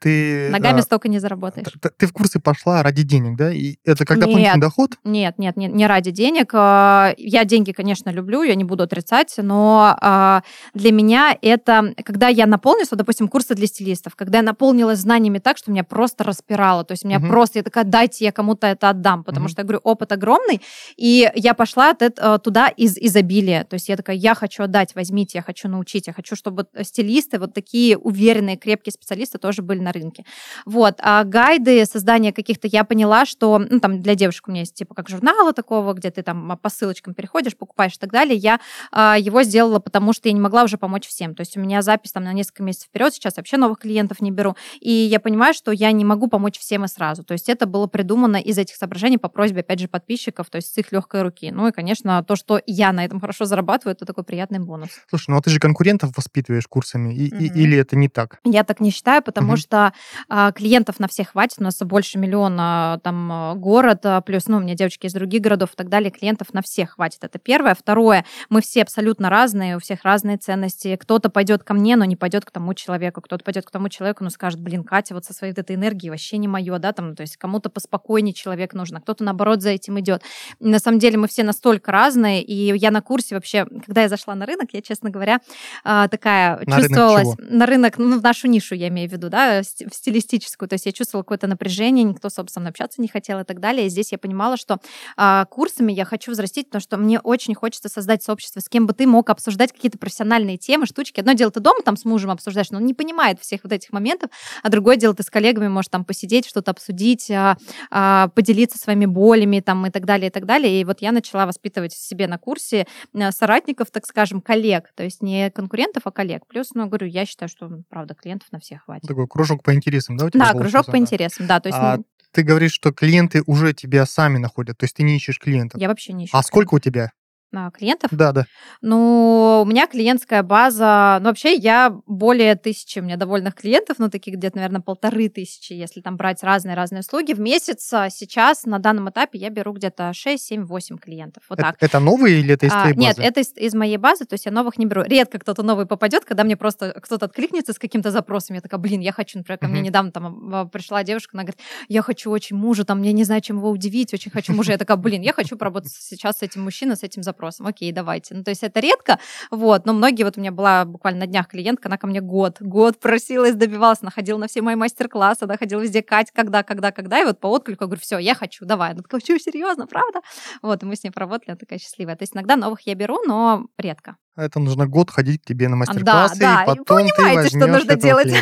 Ты, 0.04 0.50
Ногами 0.50 0.80
а, 0.80 0.81
столько 0.81 1.08
не 1.08 1.20
заработаешь. 1.20 1.66
Ты, 1.80 1.90
ты 1.90 2.08
в 2.08 2.12
курсы 2.12 2.38
пошла 2.42 2.84
ради 2.84 3.04
денег, 3.04 3.38
да? 3.38 3.54
И 3.54 3.78
это 3.86 4.04
как 4.04 4.20
дополнительный 4.20 4.60
доход? 4.60 4.98
Нет, 5.06 5.40
нет, 5.40 5.56
нет, 5.56 5.74
не 5.74 5.88
ради 5.88 6.12
денег. 6.12 6.52
А, 6.54 7.14
я 7.16 7.46
деньги, 7.46 7.72
конечно, 7.72 8.10
люблю, 8.10 8.44
я 8.44 8.56
не 8.56 8.66
буду 8.66 8.84
отрицать, 8.84 9.34
но 9.38 9.96
а, 10.02 10.44
для 10.74 10.92
меня 10.92 11.38
это, 11.42 11.94
когда 12.04 12.28
я 12.28 12.48
наполнилась, 12.48 12.92
вот, 12.92 12.98
допустим, 12.98 13.30
курсы 13.30 13.56
для 13.56 13.66
стилистов, 13.66 14.18
когда 14.18 14.40
я 14.40 14.44
наполнилась 14.44 15.00
знаниями 15.00 15.40
так, 15.40 15.58
что 15.58 15.72
меня 15.72 15.86
просто 15.86 16.25
распирало, 16.25 16.84
то 16.84 16.92
есть 16.92 17.06
меня 17.06 17.20
угу. 17.20 17.28
просто, 17.28 17.60
я 17.60 17.64
такая, 17.64 17.86
дайте 17.86 18.25
я 18.25 18.34
кому-то 18.34 18.68
это 18.68 18.90
отдам, 18.90 19.24
потому 19.24 19.46
угу. 19.46 19.52
что, 19.52 19.62
я 19.62 19.64
говорю, 19.64 19.80
опыт 19.86 20.12
огромный, 20.12 20.62
и 20.98 21.31
я 21.34 21.54
пошла 21.54 21.96
э, 21.98 22.40
туда 22.44 22.68
из 22.68 22.98
изобилия, 22.98 23.64
то 23.64 23.75
есть 23.75 23.88
я 23.88 23.96
такая, 23.96 24.18
я 24.18 24.36
хочу 24.36 24.64
отдать, 24.64 24.96
возьмите, 24.96 25.38
я 25.38 25.44
хочу 25.44 25.70
научить, 25.70 26.08
я 26.08 26.14
хочу, 26.14 26.36
чтобы 26.36 26.68
стилисты, 26.81 27.40
вот 27.40 27.54
такие 27.54 27.98
уверенные, 27.98 28.52
крепкие 28.57 28.94
специалисты 28.94 29.38
тоже 29.38 29.61
были 29.61 29.79
на 29.79 29.91
рынке. 29.91 30.25
Вот. 30.65 30.95
А 31.00 31.23
гайды, 31.23 31.85
создание 31.85 32.33
каких-то, 32.33 32.67
я 32.67 32.83
поняла, 32.83 33.25
что, 33.25 33.59
ну, 33.59 33.79
там, 33.79 34.01
для 34.01 34.15
девушек 34.15 34.47
у 34.47 34.51
меня 34.51 34.61
есть, 34.61 34.75
типа, 34.75 34.94
как 34.95 35.09
журнала 35.09 35.53
такого, 35.53 35.94
где 35.94 36.11
ты 36.11 36.23
там 36.23 36.57
по 36.61 36.69
ссылочкам 36.69 37.13
переходишь, 37.13 37.55
покупаешь 37.55 37.95
и 37.95 38.00
так 38.00 38.11
далее. 38.11 38.35
Я 38.35 38.59
а, 38.91 39.17
его 39.17 39.44
сделала, 39.44 39.79
потому 39.79 40.13
что 40.13 40.29
я 40.29 40.33
не 40.33 40.41
могла 40.41 40.63
уже 40.63 40.77
помочь 40.77 41.07
всем. 41.07 41.35
То 41.35 41.41
есть 41.41 41.57
у 41.57 41.59
меня 41.59 41.81
запись 41.81 42.11
там 42.11 42.23
на 42.23 42.33
несколько 42.33 42.63
месяцев 42.63 42.88
вперед, 42.88 43.13
сейчас 43.13 43.38
вообще 43.38 43.57
новых 43.57 43.79
клиентов 43.79 44.21
не 44.21 44.31
беру. 44.31 44.55
И 44.79 44.91
я 44.91 45.19
понимаю, 45.19 45.53
что 45.53 45.71
я 45.71 45.91
не 45.91 46.05
могу 46.05 46.27
помочь 46.27 46.59
всем 46.59 46.85
и 46.85 46.88
сразу. 46.88 47.23
То 47.23 47.33
есть 47.33 47.50
это 47.50 47.65
было 47.65 47.88
придумано 47.88 48.38
из 48.38 48.57
этих 48.57 48.75
соображений 48.75 49.17
по 49.17 49.29
просьбе, 49.29 49.61
опять 49.61 49.79
же, 49.79 49.88
подписчиков, 49.88 50.50
то 50.50 50.57
есть 50.57 50.73
с 50.73 50.77
их 50.77 50.91
легкой 50.91 51.23
руки. 51.23 51.51
Ну 51.51 51.67
и, 51.67 51.71
конечно, 51.71 52.23
то, 52.23 52.35
что 52.35 52.61
я 52.65 52.91
на 52.91 53.05
этом 53.05 53.19
хорошо 53.19 53.45
зарабатываю, 53.45 53.94
это 53.94 54.05
такой 54.05 54.23
приятный 54.23 54.59
бонус. 54.59 54.89
Слушай, 55.09 55.31
ну 55.31 55.38
а 55.38 55.41
ты 55.41 55.50
же 55.50 55.59
конкурентов 55.59 56.15
воспитываешь 56.15 56.67
курсами, 56.67 57.13
и, 57.13 57.29
mm-hmm. 57.29 57.39
и, 57.39 57.61
или 57.61 57.77
это 57.77 57.95
не 57.95 58.09
так? 58.09 58.39
Я 58.45 58.66
так 58.66 58.81
не 58.81 58.92
считаю, 58.92 59.24
потому 59.24 59.54
mm-hmm. 59.54 59.57
что 59.57 59.94
а, 60.28 60.51
клиентов 60.51 61.00
на 61.00 61.07
всех 61.07 61.30
хватит. 61.30 61.60
У 61.60 61.63
нас 61.63 61.80
больше 61.80 62.18
миллиона 62.18 63.00
там 63.01 63.31
а, 63.31 63.56
город, 63.56 64.06
а, 64.06 64.19
плюс, 64.19 64.48
ну, 64.48 64.57
у 64.57 64.60
меня 64.60 64.75
девочки 64.75 65.06
из 65.06 65.13
других 65.13 65.41
городов 65.41 65.72
и 65.74 65.75
так 65.77 65.88
далее. 65.88 66.12
Клиентов 66.12 66.53
на 66.53 66.62
всех 66.62 66.91
хватит. 66.91 67.24
Это 67.24 67.39
первое. 67.39 67.74
Второе, 67.74 68.25
мы 68.50 68.62
все 68.62 68.82
абсолютно 68.82 69.29
разные, 69.29 69.77
у 69.77 69.79
всех 69.79 70.03
разные 70.03 70.36
ценности. 70.38 70.98
Кто-то 70.98 71.29
пойдет 71.29 71.63
ко 71.63 71.74
мне, 71.74 71.96
но 71.96 72.03
не 72.03 72.17
пойдет 72.17 72.44
к 72.44 72.51
тому 72.51 72.74
человеку. 72.74 73.22
Кто-то 73.22 73.46
пойдет 73.46 73.65
к 73.65 73.72
тому 73.72 73.88
человеку, 73.88 74.25
но 74.25 74.29
скажет, 74.29 74.60
блин, 74.60 74.84
Катя, 74.84 75.13
вот 75.13 75.24
со 75.24 75.34
своей 75.34 75.53
этой 75.53 75.77
энергией 75.77 76.10
вообще 76.10 76.38
не 76.38 76.50
мое, 76.50 76.77
да, 76.79 76.91
там, 76.91 77.15
то 77.15 77.22
есть 77.22 77.38
кому-то 77.38 77.70
поспокойнее 77.70 78.34
человек 78.34 78.74
нужен, 78.74 78.98
а 78.98 79.01
кто-то, 79.01 79.24
наоборот, 79.24 79.62
за 79.62 79.70
этим 79.70 80.00
идет. 80.01 80.22
На 80.60 80.79
самом 80.79 81.00
деле 81.00 81.17
мы 81.17 81.29
все 81.29 81.44
настолько 81.44 81.94
разные, 81.94 82.44
и 82.44 82.77
я 82.77 82.91
на 82.91 83.01
курсе 83.01 83.36
вообще, 83.36 83.65
когда 83.86 84.01
я 84.01 84.10
зашла 84.10 84.36
на 84.36 84.46
рынок, 84.46 84.70
я, 84.74 84.82
честно 84.82 85.10
говоря, 85.10 85.39
такая 85.84 86.62
на 86.65 86.82
чувствовалась... 86.82 87.38
Рынок 87.38 87.53
на 87.53 87.65
рынок, 87.65 87.98
ну, 87.98 88.20
в 88.20 88.22
нашу 88.34 88.48
нишу, 88.48 88.74
я 88.74 88.88
имею 88.88 89.08
в 89.08 89.12
виду, 89.12 89.30
да, 89.30 89.62
в 89.62 89.94
стилистическую. 89.94 90.68
То 90.68 90.74
есть 90.74 90.88
я 90.88 90.92
чувствовала 90.92 91.24
какое-то 91.24 91.46
напряжение, 91.46 92.04
никто, 92.04 92.30
собственно, 92.30 92.70
общаться 92.70 93.00
не 93.00 93.08
хотел 93.08 93.40
и 93.40 93.44
так 93.44 93.60
далее. 93.60 93.86
И 93.86 93.90
здесь 93.90 94.12
я 94.12 94.18
понимала, 94.18 94.58
что 94.58 94.80
а, 95.16 95.46
курсами 95.46 95.94
я 95.94 96.04
хочу 96.04 96.32
взрастить, 96.32 96.68
потому 96.68 96.82
что 96.82 96.98
мне 96.98 97.20
очень 97.20 97.54
хочется 97.54 97.90
создать 97.90 98.24
сообщество, 98.24 98.60
с 98.60 98.70
кем 98.70 98.88
бы 98.88 98.94
ты 98.94 99.06
мог 99.06 99.30
обсуждать 99.30 99.72
какие-то 99.72 100.00
профессиональные 100.00 100.58
темы, 100.58 100.88
штучки. 100.88 101.20
Одно 101.20 101.34
дело, 101.34 101.52
ты 101.52 101.60
дома 101.60 101.82
там 101.84 101.96
с 101.96 102.06
мужем 102.06 102.32
обсуждаешь, 102.32 102.72
но 102.72 102.80
он 102.80 102.86
не 102.86 102.96
понимает 102.96 103.40
всех 103.40 103.62
вот 103.63 103.72
этих 103.72 103.94
моментов, 103.94 104.32
а 104.63 104.70
другое 104.70 104.96
дело, 104.96 105.13
ты 105.13 105.22
с 105.22 105.30
коллегами 105.30 105.68
можешь 105.68 105.90
там 105.90 106.04
посидеть, 106.04 106.48
что-то 106.48 106.72
обсудить, 106.72 107.30
а, 107.30 107.58
а, 107.92 108.30
поделиться 108.30 108.80
своими 108.80 109.06
болями 109.06 109.60
там 109.60 109.86
и 109.86 109.92
так 109.92 110.06
далее, 110.06 110.30
и 110.30 110.32
так 110.32 110.46
далее. 110.46 110.82
И 110.82 110.84
вот 110.86 111.02
я 111.02 111.12
начала 111.12 111.46
воспитывать 111.46 111.94
себе 111.94 112.28
на 112.28 112.40
курсе 112.40 112.88
а, 113.13 113.32
соратников, 113.32 113.92
так 113.92 114.08
скажем, 114.08 114.42
коллег, 114.42 114.92
то 114.96 115.04
есть 115.04 115.22
не 115.22 115.52
конкурентов, 115.52 116.04
а 116.06 116.12
коллег. 116.12 116.48
Плюс, 116.48 116.72
ну, 116.74 116.88
говорю, 116.88 117.08
я 117.08 117.25
считаю, 117.28 117.50
что, 117.50 117.70
правда, 117.90 118.16
клиентов 118.24 118.48
на 118.51 118.60
всех 118.60 118.86
хватит. 118.86 119.08
Такой 119.08 119.27
кружок 119.27 119.63
по 119.63 119.74
интересам, 119.74 120.18
да, 120.18 120.25
у 120.25 120.30
тебя? 120.30 120.51
Да, 120.51 120.60
кружок 120.60 120.86
по 120.88 120.98
интересам, 120.98 121.48
да. 121.48 121.60
То 121.60 121.70
есть, 121.70 121.80
а, 121.80 122.00
ты 122.32 122.44
говоришь, 122.44 122.74
что 122.74 122.92
клиенты 122.92 123.44
уже 123.46 123.74
тебя 123.74 124.06
сами 124.06 124.38
находят, 124.38 124.77
то 124.77 124.86
есть 124.86 124.96
ты 124.96 125.03
не 125.03 125.15
ищешь 125.18 125.39
клиентов. 125.39 125.80
Я 125.80 125.88
вообще 125.88 126.13
не 126.13 126.25
ищу. 126.25 126.36
А 126.36 126.42
сколько 126.42 126.75
у 126.75 126.80
тебя? 126.80 127.12
А, 127.53 127.72
клиентов. 127.72 128.10
Да, 128.12 128.31
да. 128.31 128.45
Ну, 128.81 129.62
у 129.63 129.65
меня 129.65 129.88
клиентская 129.88 130.43
база, 130.43 131.17
ну, 131.22 131.27
вообще 131.29 131.55
я 131.55 131.95
более 132.05 132.55
тысячи, 132.55 133.00
у 133.00 133.03
меня 133.03 133.17
довольных 133.17 133.55
клиентов, 133.55 133.98
ну, 134.00 134.10
таких 134.10 134.36
где-то, 134.36 134.57
наверное, 134.57 134.81
полторы 134.81 135.29
тысячи, 135.29 135.74
если 135.74 136.01
там 136.01 136.17
брать 136.17 136.43
разные-разные 136.43 137.01
услуги. 137.01 137.33
В 137.33 137.39
месяц 137.39 137.91
а, 137.93 138.10
сейчас 138.10 138.65
на 138.65 138.79
данном 138.79 139.10
этапе 139.10 139.39
я 139.39 139.50
беру 139.50 139.74
где-то 139.74 140.12
6, 140.13 140.43
7, 140.43 140.65
8 140.65 140.98
клиентов. 140.98 141.43
Вот 141.50 141.60
это, 141.60 141.69
так. 141.69 141.77
Это 141.79 142.00
новые 142.00 142.39
или 142.39 142.53
это 142.53 142.65
из 142.65 142.72
а, 142.74 142.81
твоей 142.81 142.95
базы? 142.95 143.07
Нет, 143.07 143.19
это 143.19 143.39
из, 143.39 143.53
из 143.55 143.74
моей 143.74 143.98
базы, 143.98 144.25
то 144.25 144.33
есть 144.33 144.45
я 144.45 144.51
новых 144.51 144.77
не 144.77 144.86
беру. 144.86 145.03
Редко 145.03 145.39
кто-то 145.39 145.63
новый 145.63 145.86
попадет, 145.86 146.25
когда 146.25 146.43
мне 146.43 146.57
просто 146.57 146.91
кто-то 147.01 147.25
откликнется 147.25 147.74
с 147.74 147.79
каким-то 147.79 148.12
запросом, 148.12 148.55
я 148.55 148.62
такая, 148.62 148.79
блин, 148.79 149.01
я 149.01 149.12
хочу, 149.12 149.38
например, 149.38 149.60
ко 149.60 149.67
мне 149.67 149.79
Мгм. 149.79 149.86
недавно 149.86 150.12
там 150.12 150.69
пришла 150.69 151.03
девушка, 151.03 151.31
она 151.33 151.43
говорит, 151.43 151.60
я 151.88 152.01
хочу 152.01 152.31
очень 152.31 152.55
мужа, 152.55 152.86
там, 152.86 153.01
я 153.03 153.12
не 153.12 153.24
знаю, 153.24 153.41
чем 153.41 153.57
его 153.57 153.69
удивить, 153.69 154.13
очень 154.13 154.31
хочу 154.31 154.53
мужа. 154.53 154.72
Я 154.72 154.77
такая, 154.77 154.98
блин, 154.98 155.22
я 155.22 155.33
хочу 155.33 155.57
поработать 155.57 155.91
сейчас 155.91 156.39
с 156.39 156.41
этим 156.41 156.63
мужчиной, 156.63 156.95
с 156.95 157.03
этим 157.03 157.24
запросом. 157.24 157.42
Окей, 157.59 157.91
давайте. 157.91 158.35
Ну, 158.35 158.43
то 158.43 158.51
есть 158.51 158.63
это 158.63 158.79
редко, 158.79 159.19
вот, 159.51 159.85
но 159.85 159.93
многие, 159.93 160.23
вот 160.23 160.38
у 160.38 160.41
меня 160.41 160.51
была 160.51 160.85
буквально 160.85 161.21
на 161.21 161.27
днях 161.27 161.47
клиентка, 161.47 161.89
она 161.89 161.97
ко 161.97 162.07
мне 162.07 162.21
год, 162.21 162.57
год 162.59 163.00
просилась, 163.00 163.55
добивалась, 163.55 164.00
она 164.01 164.12
ходила 164.12 164.38
на 164.38 164.47
все 164.47 164.62
мои 164.62 164.75
мастер-классы, 164.75 165.43
она 165.43 165.57
ходила 165.57 165.81
везде, 165.81 166.01
Кать, 166.01 166.31
когда, 166.31 166.63
когда, 166.63 166.91
когда, 166.91 167.19
и 167.19 167.25
вот 167.25 167.39
по 167.39 167.47
отклику 167.47 167.83
я 167.83 167.88
говорю, 167.88 168.01
все, 168.01 168.17
я 168.17 168.35
хочу, 168.35 168.65
давай. 168.65 168.91
Она 168.91 169.01
такая, 169.01 169.21
что, 169.21 169.39
серьезно, 169.39 169.88
правда? 169.88 170.19
Вот, 170.62 170.83
и 170.83 170.85
мы 170.85 170.95
с 170.95 171.03
ней 171.03 171.12
поработали, 171.12 171.51
она 171.51 171.57
такая 171.57 171.79
счастливая. 171.79 172.15
То 172.15 172.23
есть 172.23 172.35
иногда 172.35 172.55
новых 172.55 172.81
я 172.81 172.95
беру, 172.95 173.19
но 173.25 173.67
редко. 173.77 174.17
Это 174.35 174.59
нужно 174.59 174.88
год 174.88 175.12
ходить 175.12 175.41
к 175.41 175.45
тебе 175.45 175.67
на 175.67 175.75
да, 175.75 175.77
мастер-классы, 175.77 176.39
да, 176.39 176.59
и 176.59 176.63
и 176.63 176.65
потом 176.65 176.85
ты 176.85 177.13
понимаете, 177.15 177.50
что 177.50 177.59
возьмёшь 177.59 177.83
нужно 177.83 177.95
делать. 177.95 178.33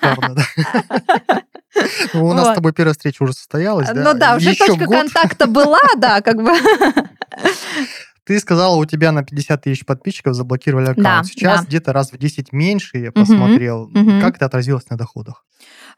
Да, 0.00 0.16
да. 0.16 1.42
У 2.14 2.32
нас 2.32 2.52
с 2.52 2.54
тобой 2.54 2.72
первая 2.72 2.94
встреча 2.94 3.22
уже 3.22 3.32
состоялась, 3.32 3.88
да? 3.88 3.94
Ну 3.94 4.14
да, 4.18 4.36
уже 4.36 4.54
точка 4.54 4.86
контакта 4.86 5.46
была, 5.46 5.80
да, 5.96 6.20
как 6.20 6.36
бы. 6.36 6.52
Ты 8.24 8.38
сказала, 8.40 8.76
у 8.76 8.84
тебя 8.86 9.12
на 9.12 9.22
50 9.22 9.62
тысяч 9.62 9.84
подписчиков 9.84 10.34
заблокировали 10.34 10.86
аккаунт. 10.86 11.04
Да, 11.04 11.24
Сейчас 11.24 11.60
да. 11.60 11.66
где-то 11.66 11.92
раз 11.92 12.10
в 12.12 12.18
10 12.18 12.52
меньше, 12.52 12.98
я 12.98 13.12
посмотрел. 13.12 13.88
мгм. 13.88 14.20
Как 14.20 14.36
это 14.36 14.46
отразилось 14.46 14.88
на 14.90 14.96
доходах? 14.96 15.44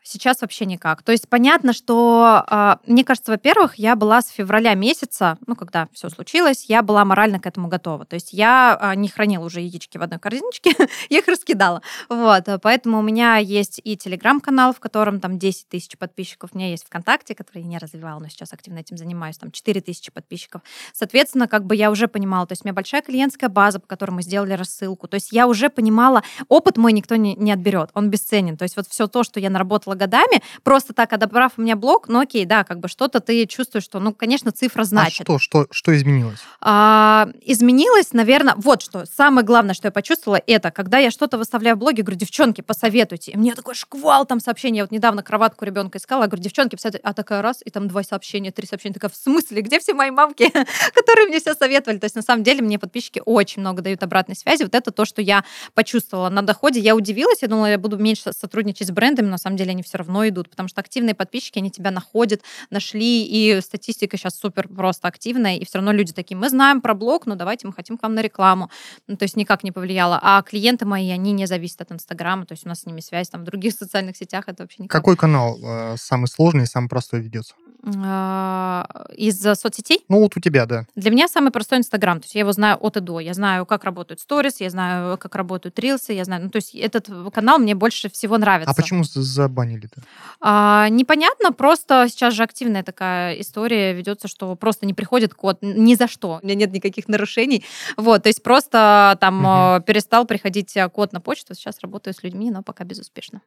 Сейчас 0.08 0.40
вообще 0.40 0.66
никак. 0.66 1.02
То 1.02 1.10
есть 1.10 1.28
понятно, 1.28 1.72
что, 1.72 2.44
а, 2.46 2.78
мне 2.86 3.02
кажется, 3.02 3.32
во-первых, 3.32 3.75
я 3.75 3.96
была 3.96 4.22
с 4.22 4.28
февраля 4.28 4.75
месяца, 4.75 5.36
ну, 5.48 5.56
когда 5.56 5.88
все 5.92 6.08
случилось, 6.10 6.66
я 6.68 6.82
была 6.82 7.04
морально 7.04 7.40
к 7.40 7.46
этому 7.46 7.66
готова. 7.66 8.04
То 8.04 8.14
есть 8.14 8.32
я 8.32 8.78
а, 8.80 8.94
не 8.94 9.08
хранила 9.08 9.44
уже 9.44 9.60
яички 9.60 9.98
в 9.98 10.02
одной 10.02 10.20
корзиночке, 10.20 10.70
я 11.10 11.18
их 11.18 11.26
раскидала. 11.26 11.82
Вот, 12.08 12.48
а, 12.48 12.58
поэтому 12.60 13.00
у 13.00 13.02
меня 13.02 13.38
есть 13.38 13.80
и 13.82 13.96
телеграм-канал, 13.96 14.72
в 14.72 14.78
котором 14.78 15.18
там 15.18 15.40
10 15.40 15.68
тысяч 15.70 15.98
подписчиков, 15.98 16.50
у 16.52 16.56
меня 16.56 16.70
есть 16.70 16.86
ВКонтакте, 16.86 17.34
который 17.34 17.62
я 17.62 17.66
не 17.66 17.78
развивала, 17.78 18.20
но 18.20 18.28
сейчас 18.28 18.52
активно 18.52 18.78
этим 18.78 18.96
занимаюсь, 18.96 19.38
там 19.38 19.50
4 19.50 19.80
тысячи 19.80 20.12
подписчиков. 20.12 20.62
Соответственно, 20.92 21.48
как 21.48 21.64
бы 21.64 21.75
я 21.75 21.90
уже 21.90 22.06
понимала, 22.06 22.46
то 22.46 22.52
есть 22.52 22.64
у 22.64 22.68
меня 22.68 22.75
большая 22.75 23.02
клиентская 23.02 23.50
база, 23.50 23.80
по 23.80 23.88
которой 23.88 24.12
мы 24.12 24.22
сделали 24.22 24.52
рассылку. 24.52 25.08
То 25.08 25.16
есть 25.16 25.32
я 25.32 25.48
уже 25.48 25.68
понимала, 25.68 26.22
опыт 26.48 26.76
мой 26.76 26.92
никто 26.92 27.16
не, 27.16 27.34
не 27.34 27.50
отберет, 27.50 27.90
он 27.94 28.08
бесценен. 28.08 28.56
То 28.56 28.62
есть 28.62 28.76
вот 28.76 28.86
все 28.86 29.08
то, 29.08 29.25
что 29.25 29.40
я 29.40 29.50
наработала 29.50 29.95
годами, 29.96 30.42
просто 30.62 30.92
так, 30.92 31.12
отобрав 31.12 31.52
у 31.56 31.62
меня 31.62 31.76
блог, 31.76 32.08
ну 32.08 32.20
окей, 32.20 32.44
да, 32.44 32.64
как 32.64 32.80
бы 32.80 32.88
что-то 32.88 33.20
ты 33.20 33.46
чувствуешь, 33.46 33.84
что, 33.84 34.00
ну, 34.00 34.12
конечно, 34.12 34.52
цифра 34.52 34.82
А 34.82 34.84
значит. 34.84 35.26
что, 35.26 35.38
что, 35.38 35.66
что 35.70 35.96
изменилось? 35.96 36.38
А, 36.60 37.28
изменилось, 37.42 38.12
наверное, 38.12 38.54
вот 38.56 38.82
что. 38.82 39.04
Самое 39.06 39.46
главное, 39.46 39.74
что 39.74 39.88
я 39.88 39.92
почувствовала, 39.92 40.40
это, 40.46 40.70
когда 40.70 40.98
я 40.98 41.10
что-то 41.10 41.38
выставляю 41.38 41.76
в 41.76 41.78
блоге, 41.78 42.02
говорю, 42.02 42.18
девчонки, 42.18 42.60
посоветуйте. 42.60 43.32
И 43.32 43.36
мне 43.36 43.54
такой 43.54 43.74
шквал 43.74 44.26
там 44.26 44.40
сообщений. 44.40 44.78
Я 44.78 44.84
вот 44.84 44.90
недавно 44.90 45.22
кроватку 45.22 45.64
ребенка 45.64 45.98
искала, 45.98 46.22
я 46.22 46.28
говорю, 46.28 46.42
девчонки, 46.42 46.76
посоветуйте. 46.76 47.02
А 47.06 47.12
такая 47.14 47.42
раз, 47.42 47.60
и 47.64 47.70
там 47.70 47.88
два 47.88 48.02
сообщения, 48.02 48.50
три 48.52 48.66
сообщения. 48.66 48.94
Такая, 48.94 49.10
в 49.10 49.16
смысле, 49.16 49.62
где 49.62 49.78
все 49.80 49.94
мои 49.94 50.10
мамки, 50.10 50.50
которые 50.94 51.26
мне 51.26 51.40
все 51.40 51.54
советовали? 51.54 51.98
То 51.98 52.04
есть, 52.04 52.16
на 52.16 52.22
самом 52.22 52.42
деле, 52.42 52.62
мне 52.62 52.78
подписчики 52.78 53.22
очень 53.24 53.60
много 53.60 53.82
дают 53.82 54.02
обратной 54.02 54.36
связи. 54.36 54.62
Вот 54.62 54.74
это 54.74 54.90
то, 54.90 55.04
что 55.04 55.22
я 55.22 55.44
почувствовала 55.74 56.28
на 56.28 56.42
доходе. 56.42 56.80
Я 56.80 56.94
удивилась, 56.94 57.42
я 57.42 57.48
думала, 57.48 57.66
я 57.66 57.78
буду 57.78 57.96
меньше 57.96 58.32
сотрудничать 58.32 58.88
с 58.88 58.90
брендами, 58.90 59.26
но 59.26 59.32
на 59.32 59.38
самом 59.38 59.56
деле 59.56 59.72
они 59.76 59.83
все 59.83 59.99
равно 59.99 60.26
идут, 60.28 60.50
потому 60.50 60.68
что 60.68 60.80
активные 60.80 61.14
подписчики, 61.14 61.59
они 61.59 61.71
тебя 61.71 61.90
находят, 61.90 62.42
нашли, 62.71 63.25
и 63.25 63.61
статистика 63.61 64.16
сейчас 64.16 64.38
супер 64.38 64.68
просто 64.68 65.09
активная, 65.09 65.56
и 65.56 65.64
все 65.64 65.78
равно 65.78 65.92
люди 65.92 66.12
такие, 66.12 66.37
мы 66.37 66.49
знаем 66.49 66.80
про 66.80 66.95
блог, 66.95 67.26
но 67.26 67.35
давайте 67.35 67.66
мы 67.66 67.73
хотим 67.73 67.99
к 67.99 68.02
вам 68.02 68.14
на 68.14 68.23
рекламу. 68.23 68.71
Ну, 69.06 69.16
то 69.16 69.25
есть 69.25 69.37
никак 69.37 69.62
не 69.62 69.73
повлияло. 69.73 70.18
А 70.23 70.42
клиенты 70.42 70.87
мои, 70.87 71.11
они 71.11 71.33
не 71.33 71.47
зависят 71.47 71.83
от 71.83 71.92
Инстаграма, 71.92 72.47
то 72.47 72.52
есть 72.52 72.66
у 72.66 72.68
нас 72.68 72.80
с 72.80 72.87
ними 72.87 73.00
связь 73.00 73.28
там 73.28 73.42
в 73.42 73.45
других 73.45 73.75
социальных 73.78 74.16
сетях, 74.16 74.45
это 74.49 74.62
вообще 74.62 74.83
никак. 74.83 75.00
Какой 75.00 75.16
канал 75.16 75.59
э, 75.62 75.97
самый 75.99 76.26
сложный 76.26 76.64
и 76.64 76.66
самый 76.66 76.88
простой 76.88 77.21
ведется? 77.21 77.54
А, 77.85 79.06
Из 79.16 79.40
соцсетей? 79.40 80.04
Ну, 80.09 80.21
вот 80.21 80.37
у 80.37 80.40
тебя, 80.40 80.66
да. 80.66 80.87
Для 80.97 81.11
меня 81.11 81.28
самый 81.28 81.50
простой 81.50 81.78
Инстаграм. 81.78 82.21
То 82.21 82.25
есть 82.25 82.35
я 82.35 82.40
его 82.40 82.52
знаю 82.52 82.78
от 82.80 82.97
и 82.97 83.00
до. 83.00 83.21
Я 83.21 83.35
знаю, 83.35 83.66
как 83.66 83.85
работают 83.85 84.21
сторис, 84.21 84.61
я 84.61 84.71
знаю, 84.71 85.18
как 85.18 85.35
работают 85.35 85.78
рилсы, 85.78 86.12
я 86.12 86.25
знаю. 86.25 86.45
Ну, 86.45 86.50
то 86.50 86.56
есть 86.56 86.75
этот 86.75 87.09
канал 87.33 87.59
мне 87.59 87.75
больше 87.75 88.11
всего 88.11 88.38
нравится. 88.38 88.71
А 88.71 88.75
почему 88.75 89.04
забанили-то? 89.04 90.02
А, 90.40 90.88
непонятно, 90.88 91.52
просто 91.52 92.06
сейчас 92.09 92.35
же 92.35 92.42
активная 92.42 92.83
такая 92.83 93.35
история 93.40 93.92
ведется, 93.92 94.28
что 94.28 94.54
просто 94.56 94.87
не 94.87 94.95
приходит 94.95 95.35
код 95.35 95.59
ни 95.62 95.95
за 95.95 96.09
что. 96.09 96.40
У 96.42 96.47
меня 96.47 96.56
нет 96.56 96.73
никаких 96.73 97.09
нарушений. 97.09 97.64
Вот, 97.97 98.23
то 98.23 98.28
есть 98.28 98.42
просто 98.42 99.16
там 99.21 99.47
э, 99.47 99.83
перестал 99.87 100.25
приходить 100.25 100.76
э, 100.76 100.88
код 100.88 101.12
на 101.12 101.21
почту. 101.21 101.54
Сейчас 101.54 101.80
работаю 101.80 102.14
с 102.14 102.23
людьми, 102.23 102.50
но 102.50 102.62
пока 102.62 102.85
безуспешно. 102.85 103.40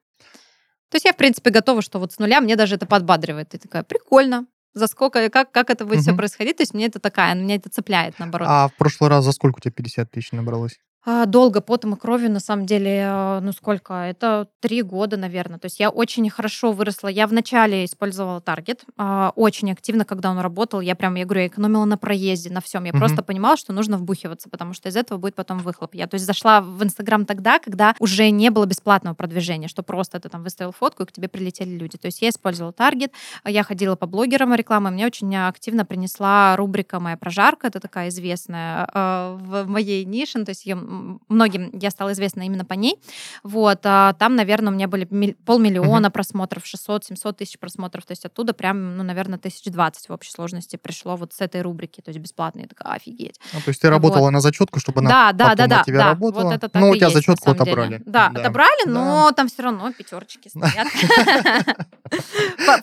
То 0.90 0.96
есть 0.96 1.06
я, 1.06 1.14
в 1.14 1.18
принципе, 1.18 1.50
готова, 1.52 1.82
что 1.82 2.00
вот 2.00 2.12
с 2.12 2.20
нуля 2.20 2.42
мне 2.42 2.56
даже 2.56 2.76
это 2.76 2.86
подбадривает. 2.86 3.54
И 3.54 3.58
такая, 3.58 3.84
прикольно. 3.84 4.48
За 4.74 4.88
сколько, 4.88 5.30
как, 5.30 5.52
как 5.52 5.70
это 5.70 5.86
будет 5.86 6.02
все 6.02 6.12
Мгм. 6.12 6.18
происходить? 6.18 6.58
То 6.58 6.62
есть 6.64 6.74
мне 6.74 6.86
это 6.86 7.00
такая, 7.00 7.34
меня 7.36 7.56
это 7.56 7.70
цепляет, 7.70 8.20
наоборот. 8.20 8.48
А 8.50 8.68
в 8.68 8.74
прошлый 8.76 9.10
раз 9.10 9.26
за 9.26 9.32
сколько 9.32 9.58
у 9.58 9.60
тебя 9.62 9.72
50 9.72 10.12
тысяч 10.12 10.32
набралось? 10.32 10.80
А, 11.12 11.26
Долго, 11.26 11.60
потом 11.60 11.96
и 11.96 11.98
кровью, 11.98 12.30
на 12.30 12.40
самом 12.40 12.68
деле, 12.68 13.02
э, 13.04 13.40
ну 13.42 13.52
сколько? 13.52 13.94
Это 13.96 14.48
три 14.60 14.84
года, 14.84 15.18
наверное. 15.18 15.58
То 15.58 15.66
есть 15.66 15.80
я 15.80 15.90
очень 15.90 16.30
хорошо 16.30 16.72
выросла. 16.72 17.08
Я 17.08 17.26
вначале 17.26 17.86
использовала 17.86 18.42
таргет 18.42 18.84
а, 18.96 19.34
очень 19.36 19.72
активно, 19.72 20.06
когда 20.06 20.30
он 20.30 20.38
работал. 20.38 20.82
Я 20.82 20.96
прям, 20.96 21.16
я 21.16 21.26
говорю, 21.26 21.42
я 21.42 21.48
экономила 21.48 21.86
на 21.86 21.98
проезде, 21.98 22.52
на 22.52 22.62
всем. 22.62 22.84
Я 22.84 22.92
Мгм. 22.92 23.00
просто 23.00 23.24
понимала, 23.24 23.58
что 23.58 23.74
нужно 23.74 23.98
вбухиваться, 23.98 24.50
потому 24.50 24.74
что 24.74 24.90
из 24.90 24.96
этого 24.96 25.18
будет 25.18 25.34
потом 25.34 25.58
выхлоп. 25.60 25.96
Я, 25.96 26.06
то 26.06 26.14
есть, 26.14 26.28
зашла 26.28 26.62
в 26.62 26.84
Инстаграм 26.84 27.26
тогда, 27.26 27.58
когда 27.58 27.96
уже 27.98 28.30
не 28.30 28.52
было 28.52 28.66
бесплатного 28.66 29.16
продвижения, 29.16 29.68
что 29.68 29.82
просто 29.82 30.20
ты 30.20 30.30
там 30.30 30.44
выставил 30.44 30.72
фотку, 30.74 31.04
и 31.04 31.06
к 31.08 31.12
тебе 31.12 31.28
прилетели 31.28 31.72
люди. 31.76 31.98
То 31.98 32.06
есть 32.06 32.22
я 32.22 32.30
использовала 32.30 32.72
таргет, 32.72 33.12
а 33.44 33.50
я 33.50 33.64
ходила 33.64 33.96
по 33.96 34.06
блогерам 34.06 34.54
рекламы, 34.54 34.92
мне 34.92 35.08
очень 35.08 35.36
активно 35.36 35.86
принесла 35.86 36.56
рубрика 36.56 37.00
«Моя 37.00 37.18
прожарка», 37.18 37.66
это 37.68 37.80
такая 37.80 38.10
известная 38.10 38.88
в 38.94 39.66
моей 39.66 40.06
нише, 40.06 40.38
ну, 40.40 40.46
то 40.46 40.52
есть 40.52 40.68
м, 40.68 40.99
многим 41.28 41.70
я 41.80 41.90
стала 41.92 42.12
известна 42.14 42.44
именно 42.44 42.66
по 42.66 42.74
ней. 42.74 42.98
Вот, 43.44 43.80
а 43.84 44.14
там, 44.14 44.36
наверное, 44.36 44.72
у 44.72 44.76
меня 44.76 44.88
были 44.88 45.06
полмиллиона 45.46 46.12
просмотров, 46.12 46.64
600-700 46.66 47.34
тысяч 47.34 47.60
просмотров, 47.60 48.06
то 48.06 48.12
есть 48.12 48.26
оттуда 48.26 48.54
прям, 48.54 48.98
ну, 48.98 49.04
наверное, 49.04 49.40
тысяч 49.40 49.66
двадцать 49.72 50.10
в 50.10 50.14
общей 50.14 50.32
сложности 50.32 50.76
пришло 50.76 51.16
вот 51.16 51.34
с 51.34 51.42
этой 51.42 51.62
рубрики, 51.62 52.02
то 52.02 52.10
есть 52.10 52.20
бесплатно. 52.20 52.62
Я 52.62 52.68
такая, 52.68 52.94
офигеть. 52.94 53.40
Ну, 53.54 53.60
то 53.62 53.70
есть 53.70 53.82
ты 53.82 53.90
работала 53.90 54.30
на 54.30 54.42
зачетку, 54.42 54.80
чтобы 54.80 55.00
она 55.02 55.10
Да, 55.10 55.32
да, 55.34 55.56
да, 55.56 55.68
да, 55.68 55.84
тебя 55.84 55.98
да. 56.00 56.06
работала? 56.10 56.44
Вот 56.44 56.54
это 56.54 56.70
так 56.70 56.82
ну, 56.82 56.90
у 56.90 56.96
тебя 56.96 57.08
есть, 57.08 57.16
зачетку 57.18 57.46
деле. 57.54 57.62
отобрали. 57.62 58.02
Да, 58.06 58.28
отобрали, 58.28 58.86
Да. 58.86 58.92
но 58.92 59.32
там 59.32 59.48
все 59.48 59.64
равно 59.64 59.92
пятерочки 59.94 60.50
стоят 60.50 60.88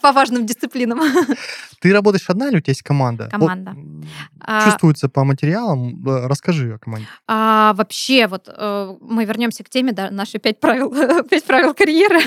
По- 0.02 0.12
важным 0.12 0.46
дисциплинам. 0.46 1.00
Ты 1.80 1.92
работаешь 1.92 2.28
одна 2.30 2.48
или 2.48 2.56
у 2.56 2.60
тебя 2.60 2.70
есть 2.72 2.82
команда? 2.82 3.24
Вот, 3.32 3.32
Команда. 3.32 3.76
А, 4.40 4.64
Чувствуется 4.64 5.08
по 5.08 5.24
материалам. 5.24 6.02
Э, 6.06 6.26
Расскажи 6.26 6.74
о 6.74 6.78
команде. 6.78 7.06
А 7.26 7.72
вообще, 7.96 8.26
вот 8.26 8.48
э, 8.48 8.96
мы 9.00 9.24
вернемся 9.24 9.64
к 9.64 9.70
теме, 9.70 9.92
да, 9.92 10.10
наши 10.10 10.38
пять 10.38 10.60
правил, 10.60 10.92
пять 11.30 11.44
правил 11.44 11.72
карьеры. 11.72 12.20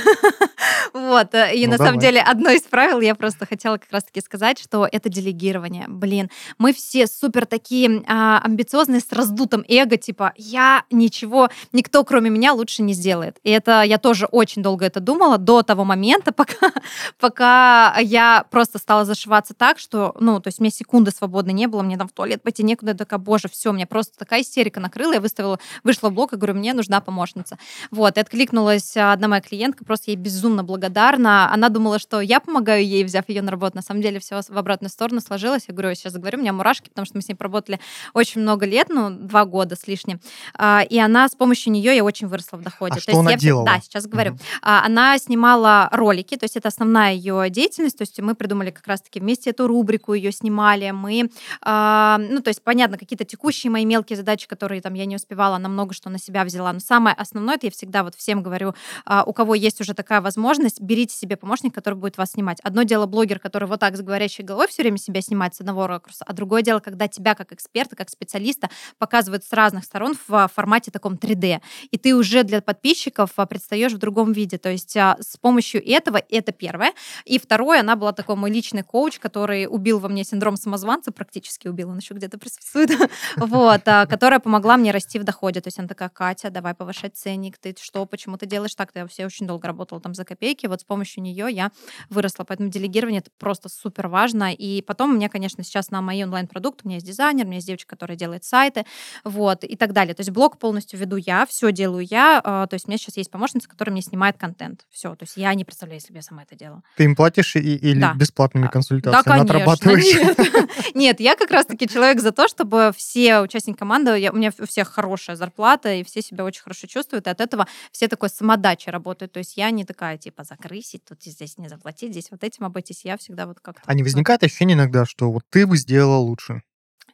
вот. 0.93 1.35
э, 1.35 1.55
И 1.55 1.65
Ну, 1.65 1.73
на 1.73 1.77
давай. 1.77 1.87
самом 1.89 1.99
деле 1.99 2.21
одно 2.21 2.49
из 2.49 2.63
правил 2.63 2.99
я 3.01 3.13
просто 3.13 3.45
хотела 3.45 3.77
как 3.77 3.91
раз-таки 3.91 4.21
сказать, 4.21 4.59
что 4.59 4.87
это 4.91 5.09
делегирование. 5.09 5.85
Блин, 5.87 6.29
мы 6.57 6.73
все 6.73 7.05
супер 7.05 7.45
такие 7.45 8.03
а, 8.07 8.41
амбициозные 8.43 8.99
с 8.99 9.11
раздутым 9.11 9.63
эго, 9.67 9.97
типа 9.97 10.33
я 10.37 10.85
ничего, 10.89 11.49
никто 11.71 12.03
кроме 12.03 12.31
меня 12.31 12.53
лучше 12.53 12.81
не 12.81 12.93
сделает. 12.93 13.37
И 13.43 13.51
это 13.51 13.83
я 13.83 13.99
тоже 13.99 14.25
очень 14.25 14.63
долго 14.63 14.85
это 14.85 14.99
думала 14.99 15.37
до 15.37 15.61
того 15.61 15.85
момента, 15.85 16.31
пока, 16.33 16.71
пока 17.19 17.95
я 17.99 18.43
просто 18.49 18.79
стала 18.79 19.05
зашиваться 19.05 19.53
так, 19.53 19.77
что, 19.77 20.15
ну, 20.19 20.39
то 20.39 20.47
есть 20.47 20.59
мне 20.59 20.71
секунды 20.71 21.11
свободной 21.11 21.53
не 21.53 21.67
было, 21.67 21.83
мне 21.83 21.97
там 21.97 22.07
в 22.07 22.11
туалет 22.11 22.41
пойти 22.41 22.63
некуда, 22.63 22.91
я 22.91 22.97
такая, 22.97 23.19
боже, 23.19 23.49
все, 23.49 23.71
мне 23.71 23.85
просто 23.85 24.17
такая 24.17 24.41
истерика 24.41 24.79
накрыла, 24.79 25.13
я 25.13 25.21
выставила, 25.21 25.58
вышла 25.83 26.09
в 26.09 26.13
блог 26.13 26.33
и 26.33 26.35
говорю, 26.35 26.55
мне 26.55 26.73
нужна 26.73 27.01
помощница. 27.01 27.57
Вот, 27.91 28.17
и 28.17 28.19
откликнулась 28.19 28.95
а, 28.97 29.13
одна 29.13 29.27
моя 29.27 29.41
клиентка, 29.41 29.85
просто 29.85 30.11
ей 30.11 30.17
безумно 30.17 30.63
благодарна. 30.63 31.51
Она 31.51 31.69
думала, 31.69 31.99
что 31.99 32.21
я 32.21 32.39
помогаю 32.39 32.85
ей, 32.85 33.03
взяв 33.03 33.27
ее 33.29 33.41
на 33.41 33.51
работу. 33.51 33.75
На 33.75 33.81
самом 33.81 34.01
деле 34.01 34.19
все 34.19 34.41
в 34.47 34.57
обратную 34.57 34.89
сторону 34.89 35.21
сложилось. 35.21 35.65
Я 35.67 35.73
говорю, 35.73 35.89
я 35.89 35.95
сейчас 35.95 36.13
говорю, 36.13 36.37
у 36.37 36.41
меня 36.41 36.53
мурашки, 36.53 36.89
потому 36.89 37.05
что 37.05 37.17
мы 37.17 37.21
с 37.21 37.27
ней 37.27 37.35
поработали 37.35 37.79
очень 38.13 38.41
много 38.41 38.65
лет, 38.65 38.87
ну, 38.89 39.09
два 39.09 39.45
года 39.45 39.75
с 39.75 39.87
лишним. 39.87 40.19
А, 40.57 40.83
И 40.89 40.97
она, 40.99 41.27
с 41.27 41.35
помощью 41.35 41.73
нее 41.73 41.95
я 41.95 42.03
очень 42.03 42.27
выросла 42.27 42.57
в 42.57 42.61
доходе. 42.61 42.93
А 42.93 42.95
То 42.95 43.01
что 43.01 43.11
есть 43.11 43.19
она 43.19 43.31
я 43.31 43.37
делала? 43.37 43.65
Да, 43.65 43.79
сейчас 43.81 44.05
говорю. 44.07 44.37
А, 44.61 44.85
Она 44.85 45.17
снимала 45.17 45.89
ролики, 45.91 46.35
то 46.35 46.45
есть 46.45 46.57
это 46.57 46.67
основная 46.67 47.13
ее 47.13 47.49
деятельность. 47.49 47.97
То 47.97 48.03
есть 48.03 48.19
мы 48.19 48.35
придумали 48.35 48.71
как 48.71 48.87
раз-таки 48.87 49.19
вместе 49.19 49.49
эту 49.49 49.67
рубрику 49.67 50.13
ее 50.13 50.31
снимали, 50.31 50.91
мы, 50.91 51.29
ну, 51.63 52.41
то 52.41 52.47
есть, 52.47 52.63
понятно, 52.63 52.97
какие-то 52.97 53.25
текущие 53.25 53.71
мои 53.71 53.85
мелкие 53.85 54.17
задачи, 54.17 54.47
которые 54.47 54.81
там 54.81 54.93
я 54.93 55.05
не 55.05 55.15
успевала, 55.15 55.48
она 55.55 55.69
много 55.69 55.93
что 55.93 56.09
на 56.09 56.19
себя 56.19 56.43
взяла, 56.43 56.73
но 56.73 56.79
самое 56.79 57.15
основное, 57.15 57.55
это 57.55 57.67
я 57.67 57.71
всегда 57.71 58.03
вот 58.03 58.15
всем 58.15 58.43
говорю, 58.43 58.73
э, 59.05 59.21
у 59.25 59.33
кого 59.33 59.55
есть 59.55 59.81
уже 59.81 59.93
такая 59.93 60.21
возможность, 60.21 60.81
берите 60.81 61.15
себе 61.15 61.37
помощника, 61.37 61.75
который 61.75 61.95
будет 61.95 62.17
вас 62.17 62.31
снимать. 62.31 62.59
Одно 62.61 62.83
дело 62.83 63.05
блогер, 63.05 63.39
который 63.39 63.67
вот 63.67 63.79
так 63.79 63.97
с 63.97 64.01
говорящей 64.01 64.43
головой 64.43 64.67
все 64.67 64.83
время 64.83 64.97
себя 64.97 65.21
снимает 65.21 65.55
с 65.55 65.61
одного 65.61 65.87
ракурса, 65.87 66.25
а 66.27 66.33
другое 66.33 66.61
дело, 66.61 66.79
когда 66.79 67.07
тебя 67.07 67.35
как 67.35 67.51
эксперта, 67.51 67.95
как 67.95 68.09
специалиста 68.09 68.69
показывают 68.97 69.43
с 69.43 69.53
разных 69.53 69.83
сторон 69.85 70.15
в 70.27 70.49
формате 70.53 70.91
таком 70.91 71.15
3D, 71.15 71.61
и 71.91 71.97
ты 71.97 72.15
уже 72.15 72.43
для 72.43 72.61
подписчиков 72.61 73.31
предстаешь 73.49 73.93
в 73.93 73.97
другом 73.97 74.31
виде, 74.31 74.57
то 74.57 74.69
есть 74.69 74.95
с 74.95 75.37
помощью 75.41 75.85
этого 75.85 76.21
это 76.29 76.51
первое, 76.51 76.93
и 77.25 77.39
второе, 77.39 77.79
она 77.79 77.95
была 77.95 78.11
такой 78.11 78.35
мой 78.35 78.51
личный 78.51 78.83
коуч, 78.83 79.19
который 79.19 79.67
убил 79.67 79.99
во 79.99 80.09
мне 80.09 80.23
синдром 80.23 80.57
самозванца, 80.57 81.11
практически 81.11 81.67
убил, 81.67 81.89
он 81.89 81.97
еще 81.97 82.13
где-то 82.13 82.37
присутствует, 82.37 82.91
вот, 83.37 83.81
а, 83.85 84.05
которая 84.05 84.39
помогла 84.39 84.77
мне 84.77 84.91
расти 84.91 85.19
в 85.19 85.23
доходе. 85.23 85.38
То 85.39 85.67
есть 85.67 85.79
она 85.79 85.87
такая, 85.87 86.09
Катя, 86.09 86.49
давай 86.49 86.73
повышать 86.73 87.15
ценник, 87.15 87.57
ты 87.57 87.75
что, 87.79 88.05
почему 88.05 88.37
ты 88.37 88.45
делаешь 88.45 88.75
так? 88.75 88.91
Я 88.95 89.07
все 89.07 89.25
очень 89.25 89.47
долго 89.47 89.67
работала 89.67 90.01
там 90.01 90.13
за 90.13 90.25
копейки, 90.25 90.67
вот 90.67 90.81
с 90.81 90.83
помощью 90.83 91.23
нее 91.23 91.47
я 91.49 91.71
выросла. 92.09 92.43
Поэтому 92.43 92.69
делегирование 92.69 93.19
это 93.19 93.31
просто 93.37 93.69
супер 93.69 94.07
важно. 94.07 94.53
И 94.53 94.81
потом 94.81 95.11
у 95.11 95.13
меня, 95.15 95.29
конечно, 95.29 95.63
сейчас 95.63 95.91
на 95.91 96.01
мои 96.01 96.23
онлайн-продукты, 96.23 96.81
у 96.83 96.87
меня 96.87 96.97
есть 96.97 97.07
дизайнер, 97.07 97.45
у 97.45 97.47
меня 97.47 97.57
есть 97.57 97.67
девочка, 97.67 97.89
которая 97.89 98.17
делает 98.17 98.43
сайты, 98.43 98.85
вот, 99.23 99.63
и 99.63 99.75
так 99.75 99.93
далее. 99.93 100.13
То 100.13 100.21
есть 100.21 100.31
блог 100.31 100.57
полностью 100.57 100.99
веду 100.99 101.15
я, 101.15 101.45
все 101.45 101.71
делаю 101.71 102.05
я, 102.09 102.41
а, 102.43 102.67
то 102.67 102.75
есть 102.75 102.87
у 102.87 102.89
меня 102.89 102.97
сейчас 102.97 103.17
есть 103.17 103.31
помощница, 103.31 103.69
которая 103.69 103.93
мне 103.93 104.01
снимает 104.01 104.37
контент. 104.37 104.85
Все, 104.91 105.15
то 105.15 105.23
есть 105.23 105.37
я 105.37 105.53
не 105.53 105.65
представляю, 105.65 105.99
если 105.99 106.11
бы 106.11 106.17
я 106.17 106.23
сама 106.23 106.43
это 106.43 106.55
делала. 106.55 106.83
Ты 106.97 107.05
им 107.05 107.15
платишь 107.15 107.55
и, 107.55 107.59
или 107.59 107.99
да. 107.99 108.13
бесплатными 108.13 108.67
а, 108.67 108.69
консультациями 108.69 109.23
да, 109.23 109.31
конечно, 109.31 109.55
отрабатываешь? 109.55 110.05
Нет. 110.05 110.95
нет, 110.95 111.19
я 111.19 111.35
как 111.35 111.51
раз-таки 111.51 111.87
человек 111.87 112.21
за 112.21 112.31
то, 112.31 112.47
чтобы 112.47 112.91
все 112.95 113.39
участники 113.39 113.77
команды, 113.77 114.17
я, 114.19 114.31
у 114.31 114.35
меня 114.35 114.51
у 114.59 114.65
всех 114.65 114.89
хорошая 115.29 115.35
зарплата, 115.35 115.93
и 115.93 116.03
все 116.03 116.21
себя 116.21 116.43
очень 116.43 116.61
хорошо 116.61 116.87
чувствуют, 116.87 117.27
и 117.27 117.29
от 117.29 117.41
этого 117.41 117.67
все 117.91 118.07
такой 118.07 118.29
самодачи 118.29 118.89
работают. 118.89 119.31
То 119.31 119.39
есть 119.39 119.57
я 119.57 119.71
не 119.71 119.85
такая, 119.85 120.17
типа, 120.17 120.43
закрысить, 120.43 121.03
тут 121.05 121.23
здесь 121.23 121.57
не 121.57 121.69
заплатить, 121.69 122.11
здесь 122.11 122.31
вот 122.31 122.43
этим 122.43 122.65
обойтись. 122.65 123.05
Я 123.05 123.17
всегда 123.17 123.45
вот 123.45 123.59
как-то... 123.59 123.83
А 123.85 123.93
не 123.93 124.03
возникает 124.03 124.43
ощущение 124.43 124.75
иногда, 124.75 125.05
что 125.05 125.31
вот 125.31 125.43
ты 125.49 125.67
бы 125.67 125.77
сделала 125.77 126.17
лучше? 126.17 126.61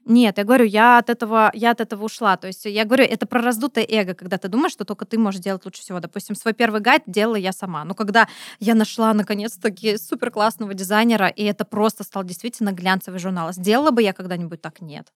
Нет, 0.08 0.38
я 0.38 0.44
говорю, 0.44 0.66
я 0.66 1.00
от 1.00 1.10
этого, 1.10 1.50
я 1.54 1.72
от 1.72 1.82
этого 1.82 2.06
ушла. 2.06 2.38
То 2.38 2.46
есть 2.46 2.66
я 2.66 2.86
говорю, 2.86 3.04
это 3.04 3.26
про 3.26 3.42
раздутое 3.42 3.86
эго, 3.90 4.14
когда 4.14 4.38
ты 4.38 4.48
думаешь, 4.48 4.72
что 4.72 4.86
только 4.86 5.06
ты 5.06 5.18
можешь 5.18 5.42
делать 5.42 5.66
лучше 5.66 5.82
всего. 5.82 6.00
Допустим, 6.00 6.36
свой 6.36 6.54
первый 6.54 6.80
гайд 6.80 7.02
делала 7.08 7.38
я 7.38 7.52
сама. 7.52 7.84
Но 7.86 7.96
когда 7.96 8.28
я 8.60 8.76
нашла 8.76 9.14
наконец-таки 9.14 9.98
супер 9.98 10.30
классного 10.30 10.76
дизайнера, 10.76 11.28
и 11.28 11.44
это 11.44 11.66
просто 11.66 12.04
стал 12.04 12.24
действительно 12.24 12.72
глянцевый 12.72 13.20
журнал, 13.20 13.52
сделала 13.52 13.90
бы 13.90 14.04
я 14.04 14.14
когда-нибудь 14.14 14.62
так? 14.62 14.80
Нет. 14.80 15.08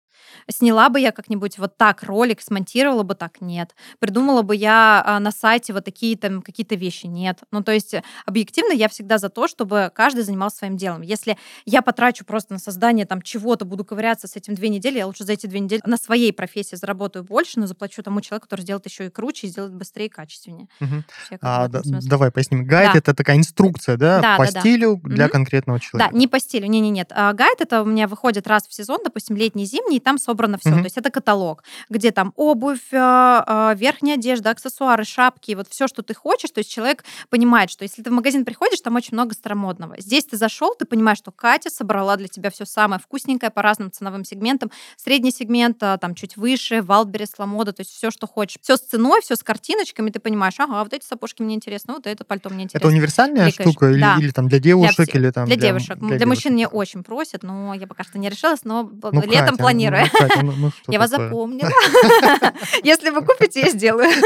Сняла 0.49 0.89
бы 0.89 0.99
я 0.99 1.11
как-нибудь 1.11 1.57
вот 1.57 1.77
так 1.77 2.03
ролик, 2.03 2.41
смонтировала 2.41 3.03
бы 3.03 3.15
так? 3.15 3.41
Нет. 3.41 3.75
Придумала 3.99 4.41
бы 4.41 4.55
я 4.55 5.03
а, 5.05 5.19
на 5.19 5.31
сайте 5.31 5.73
вот 5.73 5.85
такие 5.85 6.17
там 6.17 6.41
какие-то 6.41 6.75
вещи? 6.75 7.05
Нет. 7.05 7.39
Ну, 7.51 7.63
то 7.63 7.71
есть 7.71 7.95
объективно 8.25 8.73
я 8.73 8.89
всегда 8.89 9.17
за 9.17 9.29
то, 9.29 9.47
чтобы 9.47 9.91
каждый 9.93 10.23
занимался 10.23 10.57
своим 10.57 10.77
делом. 10.77 11.01
Если 11.01 11.37
я 11.65 11.81
потрачу 11.81 12.25
просто 12.25 12.53
на 12.53 12.59
создание 12.59 13.05
там 13.05 13.21
чего-то, 13.21 13.65
буду 13.65 13.85
ковыряться 13.85 14.27
с 14.27 14.35
этим 14.35 14.55
две 14.55 14.69
недели, 14.69 14.78
недели, 14.79 14.97
я 14.97 15.07
лучше 15.07 15.23
за 15.23 15.33
эти 15.33 15.47
две 15.47 15.59
недели 15.59 15.81
на 15.85 15.97
своей 15.97 16.33
профессии 16.33 16.75
заработаю 16.75 17.23
больше, 17.23 17.59
но 17.59 17.67
заплачу 17.67 18.01
тому 18.01 18.21
человеку, 18.21 18.45
который 18.45 18.61
сделает 18.61 18.85
еще 18.85 19.05
и 19.05 19.09
круче, 19.09 19.47
и 19.47 19.49
сделает 19.49 19.73
быстрее 19.73 20.07
и 20.07 20.09
качественнее. 20.09 20.67
Угу. 20.81 21.03
А, 21.41 21.67
да, 21.67 21.81
давай 21.83 22.31
поясним. 22.31 22.65
Гайд 22.65 22.93
да. 22.93 22.99
это 22.99 23.13
такая 23.13 23.37
инструкция, 23.37 23.97
да, 23.97 24.21
да 24.21 24.37
по 24.37 24.51
да, 24.51 24.59
стилю 24.59 24.99
да. 25.03 25.09
для 25.09 25.25
угу. 25.25 25.33
конкретного 25.33 25.79
человека. 25.79 26.11
Да, 26.11 26.17
не 26.17 26.27
по 26.27 26.39
стилю, 26.39 26.67
не, 26.67 26.79
не, 26.79 26.89
нет. 26.89 27.11
А, 27.13 27.33
гайд 27.33 27.61
это 27.61 27.81
у 27.81 27.85
меня 27.85 28.07
выходит 28.07 28.47
раз 28.47 28.67
в 28.67 28.73
сезон, 28.73 28.99
допустим, 29.03 29.35
летний, 29.35 29.65
зимний, 29.65 29.97
и 29.97 29.99
там 29.99 30.17
собрано 30.17 30.57
все. 30.57 30.69
Угу. 30.69 30.79
То 30.79 30.85
есть 30.85 30.97
это 30.97 31.11
каталог, 31.11 31.63
где 31.89 32.11
там 32.11 32.33
обувь, 32.35 32.93
а, 32.93 33.43
а, 33.45 33.73
верхняя 33.75 34.15
одежда, 34.15 34.51
аксессуары, 34.51 35.03
шапки, 35.03 35.53
вот 35.53 35.67
все, 35.69 35.87
что 35.87 36.01
ты 36.01 36.13
хочешь. 36.13 36.51
То 36.51 36.59
есть 36.59 36.71
человек 36.71 37.03
понимает, 37.29 37.69
что 37.69 37.83
если 37.83 38.01
ты 38.01 38.09
в 38.09 38.13
магазин 38.13 38.45
приходишь, 38.45 38.81
там 38.81 38.95
очень 38.95 39.13
много 39.13 39.33
старомодного. 39.33 39.95
Здесь 39.99 40.25
ты 40.25 40.37
зашел, 40.37 40.75
ты 40.75 40.85
понимаешь, 40.85 41.17
что 41.17 41.31
Катя 41.31 41.69
собрала 41.69 42.15
для 42.15 42.27
тебя 42.27 42.49
все 42.49 42.65
самое 42.65 42.99
вкусненькое 42.99 43.51
по 43.51 43.61
разным 43.61 43.91
ценовым 43.91 44.23
сегментам, 44.23 44.68
средний 44.97 45.31
сегмент, 45.31 45.81
а, 45.81 45.97
там 45.97 46.15
чуть 46.15 46.37
выше, 46.37 46.81
Wildberries, 46.81 47.33
Lamoda, 47.37 47.73
то 47.73 47.81
есть 47.81 47.91
все, 47.91 48.11
что 48.11 48.27
хочешь. 48.27 48.57
Все 48.61 48.77
с 48.77 48.81
ценой, 48.81 49.21
все 49.21 49.35
с 49.35 49.43
картиночками, 49.43 50.09
ты 50.09 50.19
понимаешь, 50.19 50.55
ага, 50.57 50.83
вот 50.83 50.93
эти 50.93 51.05
сапожки 51.05 51.41
мне 51.41 51.55
интересны, 51.55 51.93
вот 51.93 52.07
это 52.07 52.23
пальто 52.23 52.49
мне 52.49 52.63
интересно. 52.63 52.87
Это 52.87 52.95
универсальная 52.95 53.49
Кликаешь. 53.49 53.69
штука 53.69 53.89
или, 53.89 54.01
да. 54.01 54.17
или 54.19 54.31
там 54.31 54.47
для 54.47 54.59
девушек, 54.59 54.95
для 55.11 55.19
или 55.19 55.31
там 55.31 55.45
для, 55.45 55.55
для 55.55 55.67
девушек. 55.67 55.97
Для, 55.97 56.07
для 56.07 56.17
девушек. 56.17 56.27
мужчин 56.27 56.53
мне 56.53 56.67
очень 56.67 57.03
просят, 57.03 57.43
но 57.43 57.73
я 57.73 57.87
пока 57.87 58.03
что 58.03 58.17
не 58.19 58.29
решилась, 58.29 58.63
но 58.63 58.83
ну, 58.83 59.21
летом 59.21 59.51
Катя, 59.51 59.57
планирую. 59.57 60.03
Ну, 60.03 60.19
Катя, 60.19 60.43
ну, 60.43 60.51
ну, 60.57 60.71
я 60.87 60.99
вас 60.99 61.09
запомнила. 61.09 61.69
Если 62.83 63.09
вы 63.09 63.23
купите, 63.23 63.61
я 63.61 63.69
сделаю. 63.69 64.09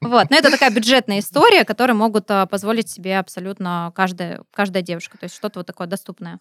Вот, 0.00 0.30
но 0.30 0.36
это 0.36 0.50
такая 0.50 0.70
бюджетная 0.70 1.18
история, 1.18 1.64
которую 1.64 1.96
могут 1.96 2.30
а, 2.30 2.46
позволить 2.46 2.88
себе 2.88 3.18
абсолютно 3.18 3.92
каждая, 3.94 4.42
каждая 4.52 4.82
девушка. 4.82 5.18
То 5.18 5.24
есть 5.24 5.34
что-то 5.34 5.60
вот 5.60 5.66
такое 5.66 5.86
доступное. 5.86 6.38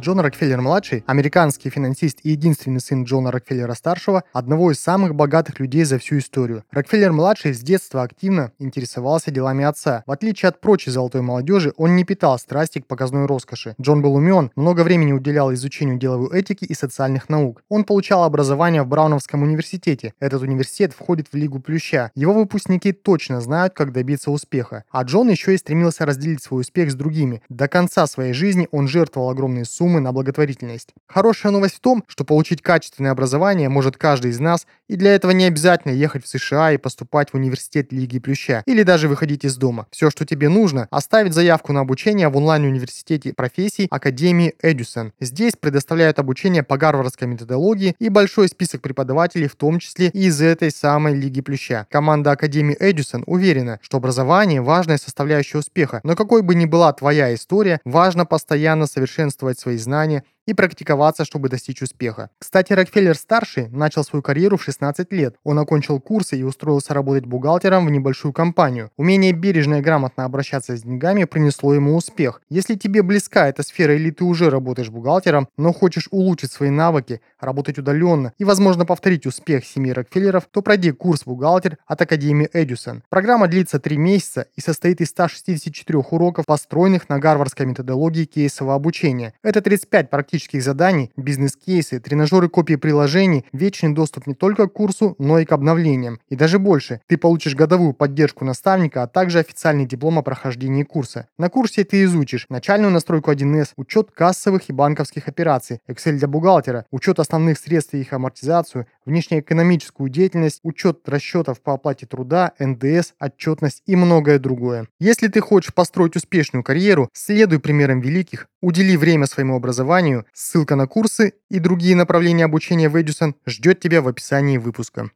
Джон 0.00 0.18
Рокфеллер-младший, 0.20 1.04
американский 1.06 1.68
финансист 1.68 2.20
и 2.22 2.30
единственный 2.30 2.80
сын 2.80 3.04
Джона 3.04 3.30
Рокфеллера-старшего, 3.30 4.24
одного 4.32 4.72
из 4.72 4.80
самых 4.80 5.14
богатых 5.14 5.60
людей 5.60 5.84
за 5.84 5.98
всю 5.98 6.16
историю. 6.18 6.64
Рокфеллер-младший 6.70 7.52
с 7.52 7.60
детства 7.60 8.02
активно 8.02 8.52
интересовался 8.58 9.30
делами 9.30 9.62
отца. 9.62 10.02
В 10.06 10.10
отличие 10.10 10.48
от 10.48 10.58
прочей 10.58 10.90
золотой 10.90 11.20
молодежи, 11.20 11.74
он 11.76 11.96
не 11.96 12.04
питал 12.04 12.38
страсти 12.38 12.78
к 12.78 12.86
показной 12.86 13.26
роскоши. 13.26 13.74
Джон 13.78 14.00
был 14.00 14.14
умен, 14.14 14.50
много 14.56 14.84
времени 14.84 15.12
уделял 15.12 15.52
изучению 15.52 15.98
деловой 15.98 16.38
этики 16.38 16.64
и 16.64 16.72
социальных 16.72 17.28
наук. 17.28 17.62
Он 17.68 17.84
получал 17.84 18.24
образование 18.24 18.82
в 18.82 18.86
Брауновском 18.86 19.42
университете. 19.42 20.14
Этот 20.18 20.40
университет 20.40 20.94
входит 20.94 21.28
в 21.30 21.36
Лигу 21.36 21.60
Плюща. 21.60 22.10
Его 22.14 22.32
выпускники 22.32 22.92
точно 22.92 23.42
знают, 23.42 23.74
как 23.74 23.92
добиться 23.92 24.30
успеха. 24.30 24.84
А 24.90 25.02
Джон 25.02 25.28
еще 25.28 25.54
и 25.54 25.58
стремился 25.58 26.06
разделить 26.06 26.42
свой 26.42 26.62
успех 26.62 26.90
с 26.90 26.94
другими. 26.94 27.42
До 27.50 27.68
конца 27.68 28.06
своей 28.06 28.32
жизни 28.32 28.66
он 28.70 28.88
жертвовал 28.88 29.28
огромные 29.28 29.66
суммы 29.66 29.89
суммы 29.90 30.00
на 30.00 30.12
благотворительность. 30.12 30.94
Хорошая 31.08 31.50
новость 31.50 31.76
в 31.76 31.80
том, 31.80 32.04
что 32.06 32.24
получить 32.24 32.62
качественное 32.62 33.10
образование 33.10 33.68
может 33.68 33.96
каждый 33.96 34.30
из 34.30 34.38
нас, 34.38 34.66
и 34.90 34.96
для 34.96 35.14
этого 35.14 35.30
не 35.30 35.44
обязательно 35.44 35.92
ехать 35.92 36.24
в 36.24 36.28
США 36.28 36.72
и 36.72 36.76
поступать 36.76 37.30
в 37.30 37.34
университет 37.34 37.92
Лиги 37.92 38.18
Плюща, 38.18 38.64
или 38.66 38.82
даже 38.82 39.06
выходить 39.06 39.44
из 39.44 39.56
дома. 39.56 39.86
Все, 39.92 40.10
что 40.10 40.26
тебе 40.26 40.48
нужно, 40.48 40.88
оставить 40.90 41.32
заявку 41.32 41.72
на 41.72 41.80
обучение 41.80 42.28
в 42.28 42.36
онлайн-университете 42.36 43.32
профессий 43.32 43.86
Академии 43.88 44.54
Эдюсон. 44.60 45.12
Здесь 45.20 45.52
предоставляют 45.54 46.18
обучение 46.18 46.64
по 46.64 46.76
гарвардской 46.76 47.28
методологии 47.28 47.94
и 48.00 48.08
большой 48.08 48.48
список 48.48 48.82
преподавателей, 48.82 49.46
в 49.46 49.54
том 49.54 49.78
числе 49.78 50.08
и 50.08 50.24
из 50.24 50.40
этой 50.40 50.72
самой 50.72 51.14
Лиги 51.14 51.40
Плюща. 51.40 51.86
Команда 51.88 52.32
Академии 52.32 52.76
Эдюсон 52.80 53.22
уверена, 53.26 53.78
что 53.82 53.98
образование– 53.98 54.60
важная 54.62 54.98
составляющая 54.98 55.58
успеха, 55.58 56.00
но 56.02 56.16
какой 56.16 56.42
бы 56.42 56.56
ни 56.56 56.64
была 56.66 56.92
твоя 56.92 57.32
история, 57.32 57.80
важно 57.84 58.26
постоянно 58.26 58.88
совершенствовать 58.88 59.60
свои 59.60 59.76
знания 59.76 60.24
и 60.50 60.54
практиковаться, 60.54 61.24
чтобы 61.24 61.48
достичь 61.48 61.82
успеха. 61.82 62.30
Кстати, 62.38 62.72
Рокфеллер-старший 62.72 63.68
начал 63.68 64.04
свою 64.04 64.22
карьеру 64.22 64.56
в 64.56 64.64
16 64.64 65.12
лет. 65.12 65.36
Он 65.44 65.58
окончил 65.58 66.00
курсы 66.00 66.36
и 66.36 66.42
устроился 66.42 66.92
работать 66.92 67.24
бухгалтером 67.24 67.86
в 67.86 67.90
небольшую 67.90 68.32
компанию. 68.32 68.90
Умение 68.96 69.32
бережно 69.32 69.76
и 69.76 69.80
грамотно 69.80 70.24
обращаться 70.24 70.76
с 70.76 70.82
деньгами 70.82 71.24
принесло 71.24 71.72
ему 71.74 71.96
успех. 71.96 72.42
Если 72.48 72.74
тебе 72.74 73.02
близка 73.02 73.48
эта 73.48 73.62
сфера 73.62 73.94
или 73.94 74.10
ты 74.10 74.24
уже 74.24 74.50
работаешь 74.50 74.90
бухгалтером, 74.90 75.48
но 75.56 75.72
хочешь 75.72 76.08
улучшить 76.10 76.50
свои 76.50 76.70
навыки, 76.70 77.20
работать 77.38 77.78
удаленно 77.78 78.32
и, 78.38 78.44
возможно, 78.44 78.84
повторить 78.84 79.26
успех 79.26 79.64
семьи 79.64 79.92
Рокфеллеров, 79.92 80.48
то 80.50 80.62
пройди 80.62 80.90
курс 80.90 81.24
бухгалтер 81.24 81.78
от 81.86 82.02
Академии 82.02 82.48
Эдюсон. 82.52 83.04
Программа 83.08 83.46
длится 83.46 83.78
3 83.78 83.96
месяца 83.96 84.46
и 84.56 84.60
состоит 84.60 85.00
из 85.00 85.10
164 85.10 85.98
уроков, 86.10 86.46
построенных 86.46 87.08
на 87.08 87.18
гарвардской 87.18 87.66
методологии 87.66 88.24
кейсового 88.24 88.74
обучения. 88.74 89.34
Это 89.42 89.60
35 89.60 90.10
практических 90.10 90.39
практических 90.40 90.62
заданий, 90.62 91.10
бизнес-кейсы, 91.16 92.00
тренажеры 92.00 92.48
копии 92.48 92.76
приложений, 92.76 93.44
вечный 93.52 93.92
доступ 93.92 94.26
не 94.26 94.34
только 94.34 94.68
к 94.68 94.72
курсу, 94.72 95.14
но 95.18 95.38
и 95.38 95.44
к 95.44 95.52
обновлениям. 95.52 96.18
И 96.30 96.36
даже 96.36 96.58
больше, 96.58 97.00
ты 97.06 97.18
получишь 97.18 97.54
годовую 97.54 97.92
поддержку 97.92 98.44
наставника, 98.44 99.02
а 99.02 99.06
также 99.06 99.38
официальный 99.38 99.84
диплом 99.84 100.18
о 100.18 100.22
прохождении 100.22 100.82
курса. 100.82 101.26
На 101.38 101.50
курсе 101.50 101.84
ты 101.84 102.04
изучишь 102.04 102.46
начальную 102.48 102.90
настройку 102.90 103.30
1С, 103.30 103.72
учет 103.76 104.10
кассовых 104.12 104.70
и 104.70 104.72
банковских 104.72 105.28
операций, 105.28 105.80
Excel 105.88 106.12
для 106.12 106.26
бухгалтера, 106.26 106.86
учет 106.90 107.18
основных 107.18 107.58
средств 107.58 107.94
и 107.94 108.00
их 108.00 108.12
амортизацию, 108.12 108.86
внешнеэкономическую 109.04 110.08
деятельность, 110.08 110.60
учет 110.62 111.06
расчетов 111.06 111.60
по 111.60 111.74
оплате 111.74 112.06
труда, 112.06 112.52
НДС, 112.58 113.12
отчетность 113.20 113.82
и 113.86 113.94
многое 113.94 114.38
другое. 114.38 114.86
Если 115.00 115.28
ты 115.28 115.40
хочешь 115.40 115.74
построить 115.74 116.16
успешную 116.16 116.62
карьеру, 116.62 117.10
следуй 117.12 117.58
примерам 117.58 118.00
великих, 118.00 118.46
удели 118.62 118.96
время 118.96 119.26
своему 119.26 119.56
образованию, 119.56 120.19
Ссылка 120.32 120.76
на 120.76 120.86
курсы 120.86 121.34
и 121.48 121.58
другие 121.58 121.96
направления 121.96 122.44
обучения 122.44 122.88
в 122.88 123.00
Эдюсон 123.00 123.34
ждет 123.46 123.80
тебя 123.80 124.02
в 124.02 124.08
описании 124.08 124.58
выпуска. 124.58 125.10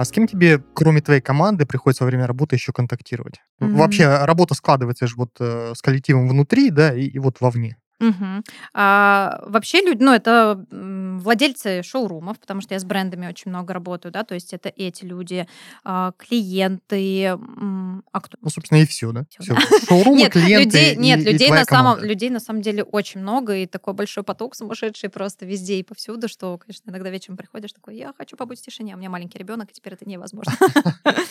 А 0.00 0.04
с 0.06 0.12
кем 0.12 0.26
тебе, 0.26 0.62
кроме 0.72 1.02
твоей 1.02 1.20
команды, 1.20 1.66
приходится 1.66 2.04
во 2.04 2.06
время 2.06 2.26
работы 2.26 2.56
еще 2.56 2.72
контактировать? 2.72 3.42
Mm-hmm. 3.60 3.74
Вообще 3.74 4.24
работа 4.24 4.54
складывается 4.54 5.06
же 5.06 5.14
вот 5.16 5.32
э, 5.40 5.74
с 5.76 5.82
коллективом 5.82 6.26
внутри, 6.26 6.70
да, 6.70 6.94
и, 6.94 7.02
и 7.02 7.18
вот 7.18 7.42
вовне. 7.42 7.76
Мгм. 8.00 8.42
А, 8.72 9.42
вообще 9.46 9.82
люди, 9.82 10.02
ну, 10.02 10.12
это 10.12 10.64
владельцы 10.70 11.82
шоурумов, 11.82 12.38
потому 12.40 12.62
что 12.62 12.74
я 12.74 12.80
с 12.80 12.84
брендами 12.84 13.26
очень 13.28 13.50
много 13.50 13.74
работаю, 13.74 14.10
да, 14.10 14.24
то 14.24 14.34
есть 14.34 14.54
это 14.54 14.72
эти 14.74 15.04
люди, 15.04 15.46
а, 15.84 16.12
клиенты, 16.16 17.26
а 17.28 18.20
кто? 18.20 18.38
Ну, 18.40 18.48
собственно, 18.48 18.78
и 18.78 18.86
все, 18.86 19.12
да? 19.12 19.26
Всё, 19.28 19.42
Всё. 19.54 19.56
Шоурумы, 19.86 20.16
Нет, 20.16 20.32
клиенты 20.32 20.64
людей, 20.78 20.94
и- 20.94 20.96
нет, 20.96 21.20
и 21.20 21.24
людей 21.32 21.50
на 21.50 21.64
самом, 21.64 21.84
команда. 21.92 22.06
людей 22.06 22.30
на 22.30 22.40
самом 22.40 22.62
деле 22.62 22.82
очень 22.84 23.20
много, 23.20 23.54
и 23.56 23.66
такой 23.66 23.92
большой 23.92 24.24
поток 24.24 24.54
сумасшедший 24.56 25.10
просто 25.10 25.44
везде 25.44 25.76
и 25.78 25.82
повсюду, 25.82 26.28
что, 26.28 26.56
конечно, 26.58 26.88
иногда 26.90 27.10
вечером 27.10 27.36
приходишь 27.36 27.72
такой, 27.72 27.96
я 27.96 28.14
хочу 28.16 28.36
побыть 28.36 28.60
в 28.60 28.62
тишине, 28.62 28.94
а 28.94 28.96
у 28.96 28.98
меня 28.98 29.10
маленький 29.10 29.38
ребенок, 29.38 29.70
и 29.70 29.74
теперь 29.74 29.92
это 29.92 30.08
невозможно. 30.08 30.52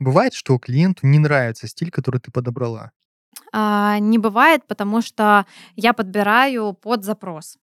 Бывает, 0.00 0.34
что 0.34 0.58
клиенту 0.58 1.06
не 1.06 1.18
нравится 1.18 1.68
стиль, 1.68 1.90
который 1.90 2.20
ты 2.20 2.30
подобрала. 2.30 2.92
А, 3.52 3.98
Не 3.98 4.18
бывает, 4.18 4.66
потому 4.66 5.02
что 5.02 5.44
я 5.76 5.92
подбираю 5.92 6.72
под 6.72 7.04
запрос. 7.04 7.56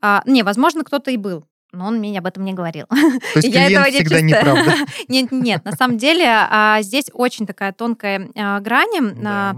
А, 0.00 0.22
Не, 0.26 0.42
возможно, 0.42 0.84
кто-то 0.84 1.10
и 1.10 1.16
был, 1.16 1.44
но 1.72 1.86
он 1.86 1.98
мне 1.98 2.18
об 2.18 2.26
этом 2.26 2.44
не 2.44 2.52
говорил. 2.54 2.86
То 2.88 2.96
есть 3.36 3.48
Я 3.54 3.66
этого 3.70 3.84
не 3.86 3.90
всегда 3.92 4.20
не 4.20 4.32
чувствую. 4.32 4.54
прав, 4.54 4.66
да? 4.66 4.86
Нет, 5.08 5.32
нет, 5.32 5.64
на 5.64 5.72
самом 5.72 5.98
деле 5.98 6.24
а, 6.28 6.80
здесь 6.82 7.06
очень 7.12 7.46
такая 7.46 7.72
тонкая 7.72 8.28
а, 8.36 8.60
грань. 8.60 8.96
а, 8.96 9.54
Да. 9.54 9.56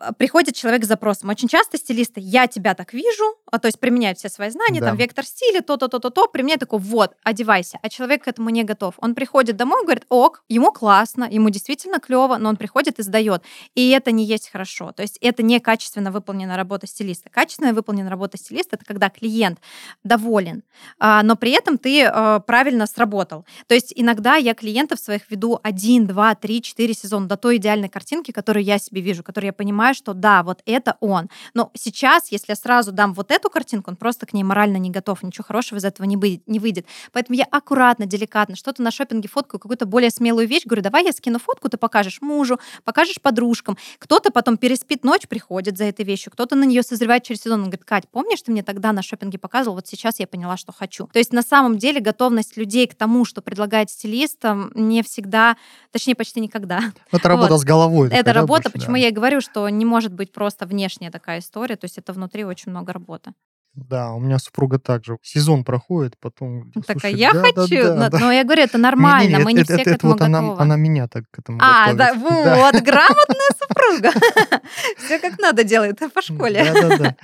а, 0.00 0.12
приходит 0.14 0.56
человек 0.56 0.84
с 0.84 0.88
запросом. 0.88 1.28
Очень 1.30 1.48
часто 1.48 1.76
стилисты, 1.78 2.20
я 2.20 2.46
тебя 2.46 2.74
так 2.74 2.92
вижу, 2.92 3.24
а, 3.54 3.58
то 3.58 3.68
есть 3.68 3.78
применяют 3.78 4.18
все 4.18 4.28
свои 4.28 4.50
знания, 4.50 4.80
там, 4.80 4.96
Да. 4.96 5.02
вектор 5.02 5.24
стиля, 5.24 5.60
то-то, 5.60 5.88
то-то, 5.88 6.10
то, 6.10 6.26
применяет 6.26 6.60
такой, 6.60 6.80
вот, 6.80 7.14
одевайся. 7.22 7.78
А 7.82 7.88
человек 7.88 8.24
к 8.24 8.28
этому 8.28 8.50
не 8.50 8.64
готов. 8.64 8.94
Он 8.98 9.14
приходит 9.14 9.56
домой, 9.56 9.84
говорит, 9.84 10.04
ок, 10.08 10.42
ему 10.48 10.72
классно, 10.72 11.28
ему 11.30 11.50
действительно 11.50 12.00
клево, 12.00 12.36
но 12.38 12.48
он 12.48 12.56
приходит 12.56 12.98
и 12.98 13.02
сдает. 13.02 13.42
И 13.76 13.90
это 13.90 14.10
не 14.10 14.24
есть 14.24 14.50
хорошо. 14.50 14.90
То 14.92 15.02
есть 15.02 15.18
это 15.20 15.42
не 15.42 15.60
качественно 15.60 16.10
выполненная 16.10 16.56
работа 16.56 16.86
стилиста. 16.86 17.30
Качественно 17.30 17.72
выполненная 17.72 18.10
работа 18.10 18.38
стилиста— 18.38 18.76
это 18.76 18.84
когда 18.84 19.08
клиент 19.08 19.58
доволен, 20.02 20.62
а, 20.98 21.22
но 21.22 21.36
при 21.36 21.52
этом 21.52 21.78
ты 21.78 22.04
а, 22.04 22.40
правильно 22.40 22.86
сработал. 22.86 23.44
То 23.68 23.74
есть 23.74 23.92
иногда 23.94 24.34
я 24.34 24.54
клиентов 24.54 24.98
своих 24.98 25.30
веду 25.30 25.60
один, 25.62 26.06
два, 26.06 26.34
три, 26.34 26.60
четыре 26.60 26.94
сезона 26.94 27.28
до 27.28 27.36
той 27.36 27.56
идеальной 27.58 27.88
картинки, 27.88 28.32
которую 28.32 28.64
я 28.64 28.78
себе 28.78 29.00
вижу, 29.00 29.22
которую 29.22 29.48
я 29.48 29.52
понимаю, 29.52 29.94
что 29.94 30.12
да, 30.12 30.42
вот 30.42 30.60
это 30.66 30.96
он. 31.00 31.28
Но 31.54 31.70
сейчас, 31.74 32.32
если 32.32 32.46
я 32.52 32.56
сразу 32.56 32.90
дам 32.92 33.12
вот 33.14 33.30
эту 33.44 33.50
картинку, 33.50 33.90
он 33.90 33.96
просто 33.96 34.26
к 34.26 34.32
ней 34.32 34.42
морально 34.42 34.78
не 34.78 34.90
готов, 34.90 35.22
ничего 35.22 35.44
хорошего 35.44 35.78
из 35.78 35.84
этого 35.84 36.06
не 36.06 36.16
выйдет. 36.16 36.42
Не 36.46 36.58
выйдет. 36.58 36.86
Поэтому 37.12 37.36
я 37.36 37.44
аккуратно, 37.44 38.06
деликатно, 38.06 38.56
что-то 38.56 38.82
на 38.82 38.90
шопинге 38.90 39.28
фоткаю, 39.28 39.60
какую-то 39.60 39.86
более 39.86 40.10
смелую 40.10 40.48
вещь, 40.48 40.64
говорю, 40.64 40.82
давай 40.82 41.04
я 41.04 41.12
скину 41.12 41.38
фотку, 41.38 41.68
ты 41.68 41.76
покажешь 41.76 42.22
мужу, 42.22 42.58
покажешь 42.84 43.20
подружкам. 43.20 43.76
Кто-то 43.98 44.30
потом 44.30 44.56
переспит 44.56 45.04
ночь, 45.04 45.28
приходит 45.28 45.76
за 45.76 45.84
этой 45.84 46.04
вещью, 46.04 46.32
кто-то 46.32 46.56
на 46.56 46.64
нее 46.64 46.82
созревает 46.82 47.22
через 47.22 47.42
сезон. 47.42 47.60
Он 47.60 47.66
говорит, 47.66 47.84
Кать, 47.84 48.08
помнишь, 48.08 48.40
ты 48.42 48.50
мне 48.50 48.62
тогда 48.62 48.92
на 48.92 49.02
шопинге 49.02 49.38
показывал, 49.38 49.76
вот 49.76 49.86
сейчас 49.86 50.20
я 50.20 50.26
поняла, 50.26 50.56
что 50.56 50.72
хочу. 50.72 51.06
То 51.12 51.18
есть 51.18 51.32
на 51.32 51.42
самом 51.42 51.76
деле 51.76 52.00
готовность 52.00 52.56
людей 52.56 52.86
к 52.86 52.94
тому, 52.94 53.24
что 53.24 53.42
предлагает 53.42 53.90
стилистам, 53.90 54.72
не 54.74 55.02
всегда, 55.02 55.56
точнее, 55.90 56.14
почти 56.14 56.40
никогда. 56.40 56.80
Это 57.12 57.28
работа 57.28 57.52
Вот. 57.52 57.60
с 57.60 57.64
головой. 57.64 58.08
Это 58.10 58.32
работа, 58.32 58.64
больше, 58.64 58.70
почему 58.70 58.94
да. 58.94 59.02
я 59.02 59.08
и 59.08 59.12
говорю, 59.12 59.40
что 59.40 59.68
не 59.68 59.84
может 59.84 60.12
быть 60.12 60.32
просто 60.32 60.66
внешняя 60.66 61.10
такая 61.10 61.40
история, 61.40 61.76
то 61.76 61.84
есть 61.84 61.98
это 61.98 62.12
внутри 62.14 62.44
очень 62.44 62.70
много 62.70 62.92
работы. 62.92 63.33
Да, 63.74 64.12
у 64.12 64.20
меня 64.20 64.38
супруга 64.38 64.78
также. 64.78 65.18
Сезон 65.22 65.64
проходит, 65.64 66.16
потом... 66.20 66.70
говорит, 66.70 66.86
Такая, 66.86 67.00
«Слушай, 67.12 67.14
я 67.18 67.32
да, 67.32 67.42
да, 67.42 67.52
хочу, 67.62 67.82
да, 67.82 67.94
но, 67.96 68.08
да». 68.08 68.18
но 68.20 68.32
я 68.32 68.44
говорю, 68.44 68.62
это 68.62 68.78
нормально, 68.78 69.28
Не-не-не, 69.30 69.44
мы 69.44 69.52
не 69.52 69.62
это- 69.62 69.72
все 69.74 69.82
это- 69.82 69.84
к 69.84 69.86
это 69.88 69.96
этому 69.96 70.12
вот 70.12 70.22
она, 70.22 70.40
готовы. 70.40 70.62
она 70.62 70.76
меня 70.76 71.08
так 71.08 71.24
к 71.30 71.38
этому 71.40 71.58
А, 71.60 71.92
да, 71.94 72.14
готовит. 72.14 72.30
Да. 72.44 72.56
вот, 72.56 72.82
грамотная 72.82 73.50
супруга. 73.58 74.10
Все 74.98 75.18
как 75.18 75.38
надо 75.40 75.64
делает 75.64 75.98
по 76.12 76.22
школе. 76.22 76.64
Да-да-да. 76.72 77.16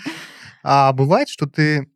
А 0.62 0.92
бывает, 0.92 1.28
что 1.28 1.46
ты 1.46 1.88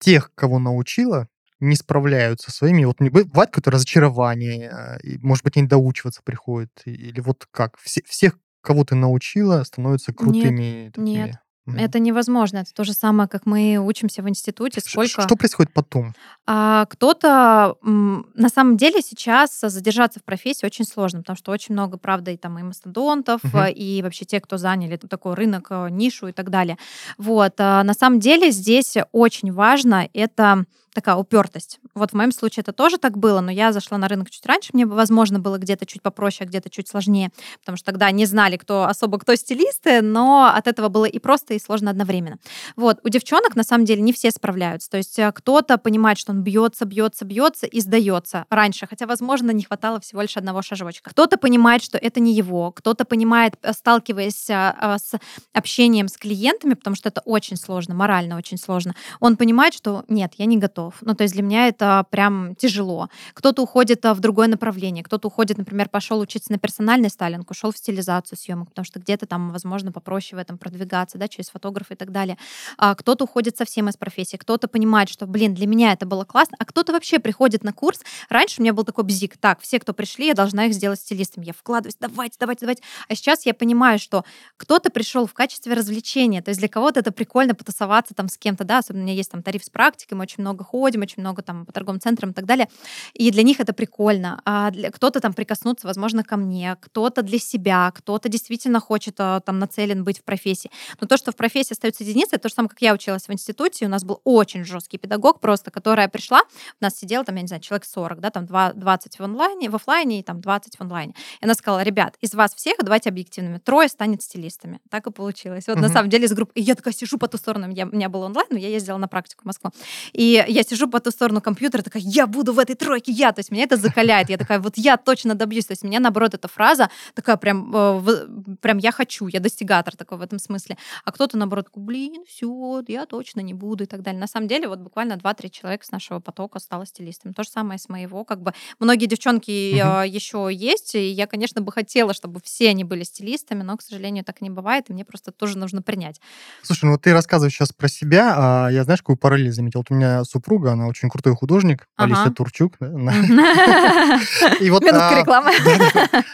тех, 0.00 0.30
кого 0.34 0.58
научила, 0.58 1.28
не 1.60 1.74
справляются 1.74 2.50
своими. 2.52 2.84
Вот 2.84 3.00
не- 3.00 3.10
бывает 3.10 3.50
какое-то 3.50 3.70
разочарование, 3.70 4.98
и, 5.02 5.18
может 5.18 5.44
быть, 5.44 5.56
они 5.56 5.66
доучиваться 5.66 6.20
приходят. 6.22 6.70
и- 6.84 6.90
Или 6.92 7.20
вот 7.20 7.46
как? 7.50 7.78
Все- 7.78 8.02
всех, 8.06 8.38
кого 8.60 8.84
ты 8.84 8.94
научила, 8.96 9.62
становятся 9.64 10.12
крутыми. 10.12 10.90
такими. 10.94 11.08
нет. 11.10 11.36
Мгм. 11.68 11.78
Это 11.78 11.98
невозможно. 11.98 12.58
Это 12.58 12.72
то 12.72 12.84
же 12.84 12.92
самое, 12.92 13.28
как 13.28 13.44
мы 13.44 13.76
учимся 13.76 14.22
в 14.22 14.28
институте. 14.28 14.80
Сколько 14.80 15.22
Что 15.22 15.36
происходит 15.36 15.72
потом? 15.72 16.14
А, 16.46 16.86
кто-то 16.86 17.76
на 17.82 18.48
самом 18.48 18.76
деле 18.76 19.02
сейчас 19.02 19.60
задержаться 19.60 20.20
в 20.20 20.24
профессии 20.24 20.64
очень 20.64 20.84
сложно, 20.86 21.20
потому 21.20 21.36
что 21.36 21.52
очень 21.52 21.74
много, 21.74 21.98
правда, 21.98 22.30
и 22.30 22.36
там 22.36 22.58
и 22.58 22.62
мастодонтов, 22.62 23.40
а, 23.52 23.68
и 23.68 24.00
вообще 24.02 24.24
те, 24.24 24.40
кто 24.40 24.56
заняли 24.56 24.96
такой 24.96 25.34
рынок, 25.34 25.66
а, 25.70 25.88
нишу 25.88 26.28
и 26.28 26.32
так 26.32 26.50
далее. 26.50 26.78
Вот. 27.18 27.54
а, 27.58 27.82
На 27.84 27.92
самом 27.94 28.18
деле 28.18 28.50
здесь 28.50 28.96
очень 29.12 29.52
важно 29.52 30.08
это 30.14 30.64
такая 30.98 31.14
упертость. 31.14 31.78
Вот 31.94 32.10
в 32.10 32.14
моем 32.14 32.32
случае 32.32 32.62
это 32.62 32.72
тоже 32.72 32.98
так 32.98 33.18
было, 33.18 33.40
но 33.40 33.52
я 33.52 33.72
зашла 33.72 33.98
на 33.98 34.08
рынок 34.08 34.30
чуть 34.30 34.44
раньше, 34.46 34.70
мне, 34.72 34.84
возможно, 34.84 35.38
было 35.38 35.56
где-то 35.56 35.86
чуть 35.86 36.02
попроще, 36.02 36.44
а 36.44 36.48
где-то 36.48 36.70
чуть 36.70 36.88
сложнее, 36.88 37.30
потому 37.60 37.76
что 37.76 37.86
тогда 37.86 38.10
не 38.10 38.26
знали, 38.26 38.56
кто 38.56 38.82
особо 38.82 39.20
кто 39.20 39.36
стилисты, 39.36 40.02
но 40.02 40.52
от 40.52 40.66
этого 40.66 40.88
было 40.88 41.04
и 41.04 41.20
просто, 41.20 41.54
и 41.54 41.60
сложно 41.60 41.92
одновременно. 41.92 42.38
Вот, 42.74 42.98
у 43.04 43.08
девчонок 43.08 43.54
на 43.54 43.62
самом 43.62 43.84
деле 43.84 44.02
не 44.02 44.12
все 44.12 44.32
справляются. 44.32 44.90
То 44.90 44.96
есть 44.96 45.16
э, 45.20 45.30
кто-то 45.30 45.78
понимает, 45.78 46.18
что 46.18 46.32
он 46.32 46.42
бьется, 46.42 46.84
бьется, 46.84 47.24
бьется 47.24 47.66
и 47.66 47.80
сдается 47.80 48.44
раньше, 48.50 48.88
хотя, 48.88 49.06
возможно, 49.06 49.52
не 49.52 49.62
хватало 49.62 50.00
всего 50.00 50.22
лишь 50.22 50.36
одного 50.36 50.62
шажочка. 50.62 51.10
Кто-то 51.10 51.38
понимает, 51.38 51.84
что 51.84 51.96
это 51.96 52.18
не 52.18 52.32
его, 52.34 52.72
кто-то 52.72 53.04
понимает, 53.04 53.54
э, 53.62 53.72
сталкиваясь 53.72 54.50
а, 54.50 54.98
с 54.98 55.14
общением 55.52 56.08
с 56.08 56.16
клиентами, 56.16 56.74
потому 56.74 56.96
что 56.96 57.08
это 57.08 57.20
очень 57.24 57.56
сложно, 57.56 57.94
морально 57.94 58.36
очень 58.36 58.58
сложно, 58.58 58.96
он 59.20 59.36
понимает, 59.36 59.74
что 59.74 60.04
нет, 60.08 60.32
я 60.38 60.46
не 60.46 60.56
готов. 60.56 60.87
Ну, 61.00 61.14
то 61.14 61.22
есть 61.22 61.34
для 61.34 61.42
меня 61.42 61.68
это 61.68 62.04
прям 62.10 62.54
тяжело. 62.56 63.08
Кто-то 63.34 63.62
уходит 63.62 64.04
а, 64.04 64.14
в 64.14 64.20
другое 64.20 64.48
направление, 64.48 65.04
кто-то 65.04 65.28
уходит, 65.28 65.58
например, 65.58 65.88
пошел 65.88 66.20
учиться 66.20 66.52
на 66.52 66.58
персональный 66.58 67.10
стайлинг, 67.10 67.50
ушел 67.50 67.72
в 67.72 67.78
стилизацию 67.78 68.38
съемок, 68.38 68.70
потому 68.70 68.84
что 68.84 69.00
где-то 69.00 69.26
там, 69.26 69.50
возможно, 69.52 69.92
попроще 69.92 70.38
в 70.38 70.40
этом 70.40 70.58
продвигаться, 70.58 71.18
да, 71.18 71.28
через 71.28 71.50
фотографа 71.50 71.94
и 71.94 71.96
так 71.96 72.12
далее. 72.12 72.38
А 72.76 72.94
кто-то 72.94 73.24
уходит 73.24 73.56
совсем 73.56 73.88
из 73.88 73.96
профессии, 73.96 74.36
кто-то 74.36 74.68
понимает, 74.68 75.08
что, 75.08 75.26
блин, 75.26 75.54
для 75.54 75.66
меня 75.66 75.92
это 75.92 76.06
было 76.06 76.24
классно, 76.24 76.56
а 76.58 76.64
кто-то 76.64 76.92
вообще 76.92 77.18
приходит 77.18 77.64
на 77.64 77.72
курс. 77.72 78.00
Раньше 78.28 78.60
у 78.60 78.62
меня 78.62 78.72
был 78.72 78.84
такой 78.84 79.04
бзик, 79.04 79.36
так, 79.36 79.60
все, 79.60 79.78
кто 79.78 79.92
пришли, 79.92 80.26
я 80.26 80.34
должна 80.34 80.66
их 80.66 80.74
сделать 80.74 81.00
стилистами. 81.00 81.44
Я 81.46 81.52
вкладываюсь, 81.52 81.96
давайте, 82.00 82.36
давайте, 82.38 82.60
давайте. 82.60 82.82
А 83.08 83.14
сейчас 83.14 83.46
я 83.46 83.54
понимаю, 83.54 83.98
что 83.98 84.24
кто-то 84.56 84.90
пришел 84.90 85.26
в 85.26 85.34
качестве 85.34 85.74
развлечения, 85.74 86.42
то 86.42 86.50
есть 86.50 86.60
для 86.60 86.68
кого-то 86.68 87.00
это 87.00 87.12
прикольно 87.12 87.54
потусоваться 87.54 88.14
там 88.14 88.28
с 88.28 88.38
кем-то, 88.38 88.64
да, 88.64 88.78
особенно 88.78 89.02
у 89.02 89.04
меня 89.04 89.14
есть 89.14 89.30
там 89.30 89.42
тариф 89.42 89.64
с 89.64 89.70
практикой, 89.70 90.14
мы 90.14 90.22
очень 90.22 90.42
много 90.42 90.64
ходим, 90.68 91.02
очень 91.02 91.22
много 91.22 91.42
там 91.42 91.64
по 91.66 91.72
торговым 91.72 92.00
центрам 92.00 92.30
и 92.30 92.34
так 92.34 92.44
далее, 92.44 92.68
и 93.14 93.30
для 93.30 93.42
них 93.42 93.60
это 93.60 93.72
прикольно. 93.72 94.40
А 94.44 94.70
для, 94.70 94.90
кто-то 94.90 95.20
там 95.20 95.32
прикоснуться, 95.32 95.86
возможно, 95.86 96.22
ко 96.24 96.36
мне, 96.36 96.76
кто-то 96.80 97.22
для 97.22 97.38
себя, 97.38 97.90
кто-то 97.94 98.28
действительно 98.28 98.80
хочет 98.80 99.14
а, 99.18 99.40
там 99.40 99.58
нацелен 99.58 100.04
быть 100.04 100.18
в 100.20 100.22
профессии. 100.24 100.70
Но 101.00 101.06
то, 101.06 101.16
что 101.16 101.32
в 101.32 101.36
профессии 101.36 101.72
остаются 101.72 102.04
единицы, 102.04 102.30
это 102.36 102.42
то 102.44 102.48
же 102.48 102.54
самое, 102.54 102.68
как 102.70 102.82
я 102.82 102.92
училась 102.94 103.28
в 103.28 103.32
институте, 103.32 103.86
у 103.86 103.88
нас 103.88 104.04
был 104.04 104.20
очень 104.24 104.64
жесткий 104.64 104.98
педагог 104.98 105.40
просто, 105.40 105.70
которая 105.70 106.08
пришла, 106.08 106.40
у 106.80 106.84
нас 106.84 106.96
сидела 106.96 107.24
там, 107.24 107.36
я 107.36 107.42
не 107.42 107.48
знаю, 107.48 107.62
человек 107.62 107.84
40, 107.84 108.20
да, 108.20 108.30
там 108.30 108.46
два- 108.46 108.72
20 108.74 109.18
в 109.18 109.22
онлайне, 109.22 109.70
в 109.70 109.74
офлайне 109.74 110.20
и 110.20 110.22
там 110.22 110.40
20 110.40 110.76
в 110.76 110.80
онлайне. 110.80 111.14
И 111.40 111.44
она 111.44 111.54
сказала, 111.54 111.82
ребят, 111.82 112.16
из 112.20 112.34
вас 112.34 112.54
всех, 112.54 112.74
давайте 112.82 113.08
объективными, 113.08 113.58
трое 113.58 113.88
станет 113.88 114.22
стилистами. 114.22 114.80
Так 114.90 115.06
и 115.06 115.10
получилось. 115.10 115.66
Вот 115.68 115.76
на 115.76 115.82
Мгм. 115.86 115.92
самом 115.92 116.10
деле 116.10 116.24
из 116.26 116.32
группы. 116.32 116.52
И 116.54 116.62
я 116.62 116.74
такая 116.74 116.92
сижу 116.94 117.18
по 117.18 117.28
ту 117.28 117.38
сторону, 117.38 117.70
я, 117.72 117.86
у 117.86 117.94
меня 117.94 118.08
был 118.08 118.22
онлайн, 118.22 118.46
но 118.50 118.58
я 118.58 118.68
ездила 118.68 118.96
на 118.98 119.08
практику 119.08 119.42
в 119.42 119.46
Москву. 119.46 119.70
И 120.12 120.44
я 120.48 120.57
сижу 120.62 120.88
по 120.88 121.00
ту 121.00 121.10
сторону 121.10 121.40
компьютера, 121.40 121.82
такая, 121.82 122.02
я 122.04 122.26
буду 122.26 122.52
в 122.52 122.58
этой 122.58 122.74
тройке, 122.74 123.12
я. 123.12 123.32
То 123.32 123.40
есть 123.40 123.50
меня 123.50 123.64
это 123.64 123.76
закаляет. 123.76 124.30
Я 124.30 124.38
такая, 124.38 124.58
вот 124.60 124.74
я 124.76 124.96
точно 124.96 125.34
добьюсь. 125.34 125.66
То 125.66 125.72
есть 125.72 125.82
меня, 125.84 126.00
наоборот, 126.00 126.34
эта 126.34 126.48
фраза 126.48 126.90
такая 127.14 127.36
прям, 127.36 127.74
э, 127.74 128.26
прям 128.60 128.78
я 128.78 128.92
хочу, 128.92 129.26
я 129.26 129.40
достигатор 129.40 129.96
такой 129.96 130.18
в 130.18 130.22
этом 130.22 130.38
смысле. 130.38 130.76
А 131.04 131.12
кто-то, 131.12 131.36
наоборот, 131.36 131.66
такой, 131.66 131.82
блин, 131.82 132.24
все, 132.26 132.82
я 132.88 133.06
точно 133.06 133.40
не 133.40 133.54
буду 133.54 133.84
и 133.84 133.86
так 133.86 134.02
далее. 134.02 134.20
На 134.20 134.26
самом 134.26 134.48
деле, 134.48 134.68
вот 134.68 134.78
буквально 134.80 135.14
2-3 135.14 135.50
человека 135.50 135.84
с 135.86 135.90
нашего 135.90 136.20
потока 136.20 136.58
стало 136.58 136.86
стилистами. 136.86 137.32
То 137.32 137.42
же 137.42 137.48
самое 137.50 137.78
с 137.78 137.88
моего. 137.88 138.24
Как 138.24 138.42
бы 138.42 138.52
многие 138.78 139.06
девчонки 139.06 139.80
Мгм. 139.82 140.10
еще 140.12 140.48
есть, 140.52 140.94
и 140.94 141.08
я, 141.10 141.26
конечно, 141.26 141.60
бы 141.60 141.72
хотела, 141.72 142.12
чтобы 142.14 142.40
все 142.42 142.70
они 142.70 142.84
были 142.84 143.02
стилистами, 143.04 143.62
но, 143.62 143.76
к 143.76 143.82
сожалению, 143.82 144.24
так 144.24 144.40
не 144.40 144.50
бывает, 144.50 144.86
и 144.88 144.92
мне 144.92 145.04
просто 145.04 145.32
тоже 145.32 145.58
нужно 145.58 145.82
принять. 145.82 146.20
Слушай, 146.62 146.86
ну 146.86 146.92
вот 146.92 147.02
ты 147.02 147.12
рассказываешь 147.12 147.54
сейчас 147.54 147.72
про 147.72 147.88
себя, 147.88 148.34
а 148.36 148.68
я 148.70 148.84
знаешь, 148.84 149.00
какую 149.00 149.16
параллель 149.16 149.52
заметил? 149.52 149.80
Вот 149.80 149.90
у 149.90 149.94
меня 149.94 150.24
супруг 150.24 150.47
супруга, 150.48 150.72
она 150.72 150.86
очень 150.86 151.10
крутой 151.10 151.34
художник, 151.34 151.86
Ага. 151.96 152.14
Алисия 152.14 152.32
Турчук. 152.32 152.74
И 154.60 154.70
вот, 154.70 154.82
а, 154.84 155.20
рекламы. 155.20 155.52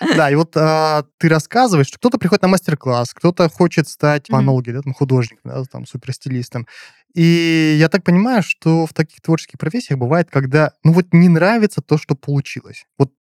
Да, 0.17 0.31
и 0.31 0.35
вот 0.35 0.57
а, 0.57 1.05
ты 1.19 1.29
рассказываешь, 1.29 1.89
что 1.89 1.99
кто-то 1.99 2.19
приходит 2.19 2.43
на 2.43 2.49
мастер-класс, 2.49 3.13
кто-то 3.15 3.49
хочет 3.49 3.89
стать, 3.89 4.31
аналогии, 4.31 4.71
да, 4.73 4.83
там, 4.83 4.95
художником, 4.95 5.41
да, 5.45 5.65
там, 5.65 5.87
суперстилистом. 5.87 6.67
И 7.15 7.77
я 7.79 7.89
так 7.89 8.05
понимаю, 8.05 8.43
что 8.43 8.87
в 8.87 8.93
таких 8.93 9.21
творческих 9.21 9.59
профессиях 9.59 9.99
бывает, 9.99 10.29
когда, 10.31 10.73
ну 10.85 10.93
вот 10.93 11.07
не 11.13 11.29
нравится 11.29 11.81
то, 11.81 11.99
что 11.99 12.15
получилось. 12.15 12.87
Вот 12.99 13.11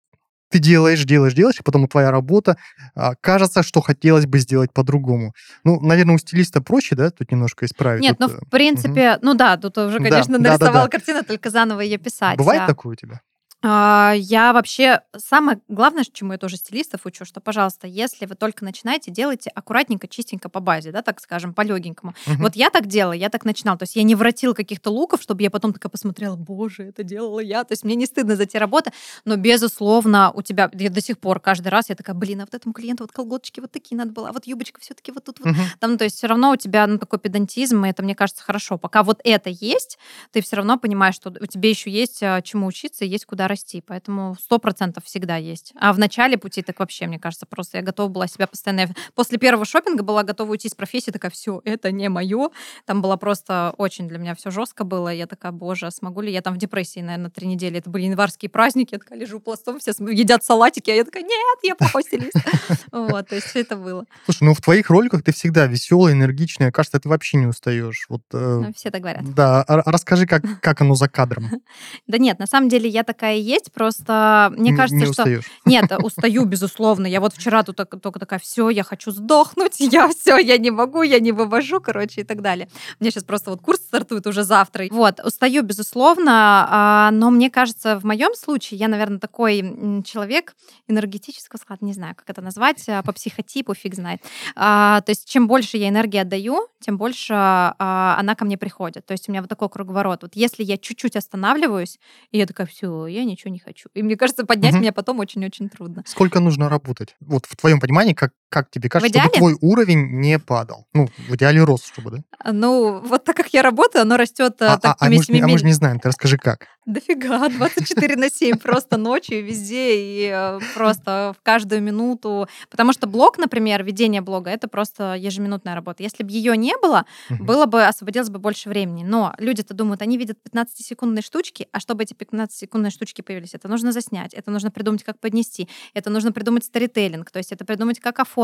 ты 0.54 0.60
делаешь, 0.60 1.02
делаешь, 1.04 1.34
делаешь, 1.34 1.58
и 1.58 1.64
потом 1.64 1.88
твоя 1.88 2.12
работа, 2.12 2.56
а, 2.94 3.14
кажется, 3.20 3.64
что 3.64 3.80
хотелось 3.80 4.26
бы 4.26 4.38
сделать 4.38 4.72
по-другому. 4.72 5.34
Ну, 5.64 5.80
наверное, 5.80 6.14
у 6.14 6.18
стилиста 6.18 6.60
проще, 6.60 6.94
да, 6.94 7.10
тут 7.10 7.32
немножко 7.32 7.66
исправить. 7.66 8.02
Нет, 8.02 8.16
ну, 8.20 8.28
Вот, 8.28 8.36
э, 8.36 8.46
в 8.46 8.50
принципе, 8.50 9.18
ну 9.20 9.34
да, 9.34 9.56
тут 9.56 9.76
уже, 9.78 9.98
Да, 9.98 10.04
конечно, 10.10 10.38
да, 10.38 10.44
да, 10.44 10.50
нарисовал 10.50 10.84
да. 10.84 10.88
картину, 10.90 11.24
только 11.24 11.50
заново 11.50 11.80
ее 11.80 11.98
писать. 11.98 12.38
Бывает 12.38 12.62
А, 12.62 12.66
такое 12.68 12.92
у 12.92 12.94
тебя? 12.94 13.20
А, 13.66 14.12
Я 14.16 14.52
вообще... 14.52 15.00
Самое 15.16 15.60
главное, 15.68 16.04
чему 16.04 16.32
я 16.32 16.38
тоже 16.38 16.56
стилистов 16.56 17.06
учу, 17.06 17.24
что, 17.24 17.40
пожалуйста, 17.40 17.86
если 17.86 18.26
вы 18.26 18.34
только 18.34 18.64
начинаете, 18.64 19.10
делайте 19.10 19.50
аккуратненько, 19.50 20.06
чистенько 20.06 20.48
по 20.48 20.60
базе, 20.60 20.92
да, 20.92 21.02
так 21.02 21.20
скажем, 21.20 21.54
по 21.54 21.62
легенькому. 21.62 22.14
Мгм. 22.26 22.42
Вот 22.42 22.56
я 22.56 22.68
так 22.70 22.86
делала, 22.86 23.14
я 23.14 23.30
так 23.30 23.44
начинала. 23.44 23.78
То 23.78 23.84
есть 23.84 23.96
я 23.96 24.02
не 24.02 24.14
воротила 24.14 24.52
каких-то 24.52 24.90
луков, 24.90 25.22
чтобы 25.22 25.42
я 25.42 25.50
потом 25.50 25.72
такая 25.72 25.88
посмотрела, 25.88 26.36
боже, 26.36 26.84
это 26.84 27.02
делала 27.02 27.40
я. 27.40 27.64
То 27.64 27.72
есть 27.72 27.84
мне 27.84 27.94
не 27.94 28.06
стыдно 28.06 28.36
за 28.36 28.44
те 28.46 28.58
работы, 28.58 28.92
но, 29.24 29.36
безусловно, 29.36 30.30
у 30.34 30.42
тебя... 30.42 30.70
Я 30.74 30.90
до 30.90 31.00
сих 31.00 31.18
пор 31.18 31.40
каждый 31.40 31.68
раз 31.68 31.88
я 31.88 31.94
такая, 31.94 32.14
блин, 32.14 32.42
а 32.42 32.44
вот 32.44 32.54
этому 32.54 32.74
клиенту 32.74 33.04
вот 33.04 33.12
колготочки 33.12 33.60
вот 33.60 33.72
такие 33.72 33.96
надо 33.96 34.12
было, 34.12 34.28
а 34.28 34.32
вот 34.32 34.46
юбочка 34.46 34.80
все 34.80 34.92
таки 34.94 35.10
вот 35.10 35.24
тут 35.24 35.38
вот 35.40 35.48
Мгм. 35.48 35.62
там, 35.80 35.92
ну, 35.92 35.96
то 35.96 36.04
есть 36.04 36.16
все 36.16 36.26
равно 36.26 36.50
у 36.50 36.56
тебя 36.56 36.86
ну, 36.86 36.98
такой 36.98 37.18
педантизм, 37.18 37.84
и 37.84 37.88
это, 37.88 38.02
мне 38.02 38.14
кажется, 38.14 38.42
хорошо. 38.42 38.76
Пока 38.76 39.02
вот 39.02 39.20
это 39.24 39.48
есть, 39.48 39.98
ты 40.32 40.42
все 40.42 40.56
равно 40.56 40.78
понимаешь, 40.78 41.14
что 41.14 41.30
у 41.30 41.46
тебя 41.46 41.70
еще 41.70 41.90
есть 41.90 42.22
а, 42.22 42.42
чему 42.42 42.66
учиться 42.66 43.04
есть 43.04 43.24
куда 43.24 43.48
расти. 43.54 43.80
Поэтому 43.86 44.36
сто 44.40 44.58
процентов 44.58 45.04
всегда 45.04 45.36
есть. 45.36 45.72
А 45.78 45.92
в 45.92 45.98
начале 45.98 46.36
пути 46.36 46.62
так 46.62 46.80
вообще, 46.80 47.06
мне 47.06 47.18
кажется, 47.18 47.46
просто 47.46 47.78
я 47.78 47.82
готова 47.82 48.08
была 48.08 48.26
себя 48.26 48.46
постоянно... 48.46 48.80
я 48.80 48.88
После 49.14 49.38
первого 49.38 49.64
шопинга 49.64 50.02
была 50.02 50.22
готова 50.24 50.50
уйти 50.50 50.68
с 50.68 50.74
профессии, 50.74 51.10
такая, 51.10 51.30
все, 51.30 51.60
это 51.64 51.92
не 51.92 52.08
мое. 52.08 52.48
Там 52.84 53.00
было 53.02 53.16
просто 53.16 53.74
очень 53.78 54.08
для 54.08 54.18
меня 54.18 54.34
все 54.34 54.50
жестко 54.50 54.84
было. 54.84 55.08
Я 55.08 55.26
такая, 55.26 55.52
боже, 55.52 55.90
смогу 55.90 56.20
ли 56.20 56.32
я 56.32 56.42
там 56.42 56.54
в 56.54 56.58
депрессии, 56.58 57.00
наверное, 57.00 57.30
три 57.30 57.46
недели. 57.46 57.78
Это 57.78 57.90
были 57.90 58.04
январские 58.04 58.48
праздники, 58.50 58.94
я 58.94 58.98
такая 58.98 59.18
лежу 59.18 59.40
пластом, 59.40 59.78
все 59.78 59.92
едят 59.98 60.44
салатики, 60.44 60.90
а 60.90 60.94
я 60.94 61.04
такая, 61.04 61.22
нет, 61.22 61.58
я 61.62 61.74
плохой 61.76 62.02
стилист. 62.02 62.34
Вот, 62.92 63.28
то 63.28 63.34
есть 63.34 63.48
всё 63.48 63.60
это 63.60 63.76
было. 63.76 64.04
Слушай, 64.24 64.44
ну 64.44 64.54
в 64.54 64.60
твоих 64.60 64.88
роликах 64.90 65.22
ты 65.22 65.32
всегда 65.32 65.66
веселая, 65.66 66.12
энергичная. 66.14 66.70
Кажется, 66.70 67.00
ты 67.00 67.08
вообще 67.08 67.38
не 67.38 67.46
устаешь. 67.46 68.06
Вот, 68.08 68.22
э, 68.32 68.60
Ну, 68.66 68.72
Все 68.74 68.90
так 68.90 69.02
говорят. 69.02 69.24
да, 69.34 69.62
а- 69.62 69.80
а 69.80 69.90
расскажи, 69.92 70.26
как, 70.26 70.42
как 70.60 70.80
оно 70.80 70.94
за 70.94 71.08
кадром. 71.08 71.50
Да 72.06 72.18
нет, 72.18 72.38
на 72.38 72.46
самом 72.46 72.68
деле 72.68 72.88
я 72.88 73.02
такая 73.02 73.36
есть, 73.44 73.72
просто 73.72 74.52
мне 74.56 74.70
Н- 74.70 74.76
кажется, 74.76 74.96
не 74.96 75.04
что... 75.04 75.22
устаешь. 75.22 75.44
Нет, 75.64 75.92
устаю, 76.02 76.44
безусловно. 76.44 77.06
Я 77.06 77.20
вот 77.20 77.34
вчера 77.34 77.62
тут 77.62 77.76
только 77.76 78.18
такая, 78.18 78.38
все, 78.38 78.70
я 78.70 78.82
хочу 78.82 79.10
сдохнуть, 79.10 79.76
я 79.78 80.08
все, 80.08 80.38
я 80.38 80.58
не 80.58 80.70
могу, 80.70 81.02
я 81.02 81.20
не 81.20 81.32
вывожу, 81.32 81.80
короче, 81.80 82.22
и 82.22 82.24
так 82.24 82.42
далее. 82.42 82.68
Меня 83.00 83.10
сейчас 83.10 83.24
просто 83.24 83.50
вот 83.50 83.60
курс 83.60 83.80
стартует 83.80 84.26
уже 84.26 84.42
завтра. 84.42 84.86
Вот, 84.90 85.20
устаю, 85.24 85.62
безусловно, 85.62 86.66
а, 86.70 87.10
но 87.12 87.30
мне 87.30 87.50
кажется, 87.50 87.98
в 87.98 88.04
моем 88.04 88.34
случае 88.34 88.78
я, 88.78 88.88
наверное, 88.88 89.18
такой 89.18 90.02
человек 90.04 90.54
энергетического 90.88 91.58
склада, 91.58 91.84
не 91.84 91.92
знаю, 91.92 92.14
как 92.14 92.28
это 92.30 92.40
назвать, 92.42 92.88
а, 92.88 93.02
по 93.02 93.12
психотипу, 93.12 93.74
фиг 93.74 93.94
знает. 93.94 94.20
А, 94.56 95.00
То 95.02 95.10
есть 95.10 95.28
чем 95.28 95.46
больше 95.48 95.76
я 95.76 95.88
энергии 95.88 96.18
отдаю, 96.18 96.68
тем 96.80 96.98
больше 96.98 97.34
она 97.34 98.34
ко 98.36 98.44
мне 98.44 98.58
приходит. 98.58 99.06
То 99.06 99.12
есть 99.12 99.28
у 99.28 99.32
меня 99.32 99.40
вот 99.40 99.48
такой 99.48 99.68
круговорот. 99.68 100.22
Вот 100.22 100.32
если 100.34 100.62
я 100.62 100.76
чуть-чуть 100.76 101.16
останавливаюсь, 101.16 101.98
и 102.30 102.38
я 102.38 102.46
такая, 102.46 102.66
все, 102.66 103.06
я 103.06 103.24
ничего 103.34 103.52
не 103.52 103.58
хочу. 103.58 103.88
И 103.94 104.02
мне 104.02 104.16
кажется, 104.16 104.46
поднять 104.46 104.72
Мгм. 104.72 104.82
меня 104.82 104.92
потом 104.92 105.18
очень-очень 105.18 105.68
трудно. 105.68 106.02
Сколько 106.06 106.40
нужно 106.40 106.68
работать? 106.68 107.16
Вот 107.20 107.46
в 107.46 107.56
твоем 107.56 107.80
понимании, 107.80 108.14
как, 108.14 108.32
как 108.54 108.70
тебе 108.70 108.88
кажется, 108.88 109.18
чтобы 109.18 109.36
твой 109.38 109.56
уровень 109.60 110.20
не 110.20 110.38
падал? 110.38 110.86
Ну, 110.94 111.08
в 111.28 111.34
идеале 111.34 111.62
рос, 111.64 111.84
чтобы, 111.84 112.10
да? 112.10 112.18
А, 112.38 112.52
Ну, 112.52 113.00
вот 113.00 113.24
так 113.24 113.36
как 113.36 113.48
я 113.52 113.62
работаю, 113.62 114.02
оно 114.02 114.16
растет 114.16 114.62
А, 114.62 114.74
а- 114.74 114.74
а 114.74 114.78
такими 114.78 115.16
мы 115.16 115.22
ж 115.22 115.28
не- 115.28 115.40
а 115.40 115.48
мы 115.48 115.58
же 115.58 115.64
не 115.66 115.72
знаем, 115.72 115.98
ты 115.98 116.08
расскажи, 116.08 116.38
как. 116.38 116.66
Дофига, 116.86 117.48
24 117.48 118.16
на 118.16 118.30
7, 118.30 118.58
просто 118.58 118.96
ночью, 118.96 119.44
везде, 119.44 119.96
и 119.96 120.30
э, 120.32 120.60
просто 120.74 121.34
в 121.38 121.42
каждую 121.42 121.82
минуту. 121.82 122.46
Потому 122.70 122.92
что 122.92 123.06
блог, 123.06 123.38
например, 123.38 123.82
ведение 123.82 124.20
блога, 124.20 124.50
это 124.50 124.68
просто 124.68 125.14
ежеминутная 125.14 125.74
работа. 125.74 126.02
Если 126.02 126.22
бы 126.22 126.30
ее 126.30 126.56
не 126.56 126.74
было, 126.82 127.06
было 127.30 127.66
бы, 127.66 127.84
освободилось 127.84 128.28
бы 128.30 128.38
больше 128.38 128.68
времени. 128.68 129.02
Но 129.02 129.34
люди-то 129.38 129.74
думают, 129.74 130.02
они 130.02 130.16
видят 130.18 130.38
15-секундные 130.44 131.22
штучки, 131.22 131.66
а 131.72 131.80
чтобы 131.80 132.02
эти 132.04 132.12
15-секундные 132.14 132.90
штучки 132.90 133.22
появились, 133.22 133.54
это 133.54 133.66
нужно 133.68 133.90
заснять, 133.92 134.34
это 134.34 134.50
нужно 134.50 134.70
придумать, 134.70 135.02
как 135.04 135.18
поднести, 135.18 135.68
это 135.94 136.10
нужно 136.10 136.32
придумать 136.32 136.64
сторителлинг, 136.64 137.30
то 137.30 137.38
есть 137.38 137.50
это 137.52 137.64
придумать, 137.64 137.98
как 138.00 138.20
оформить. 138.20 138.43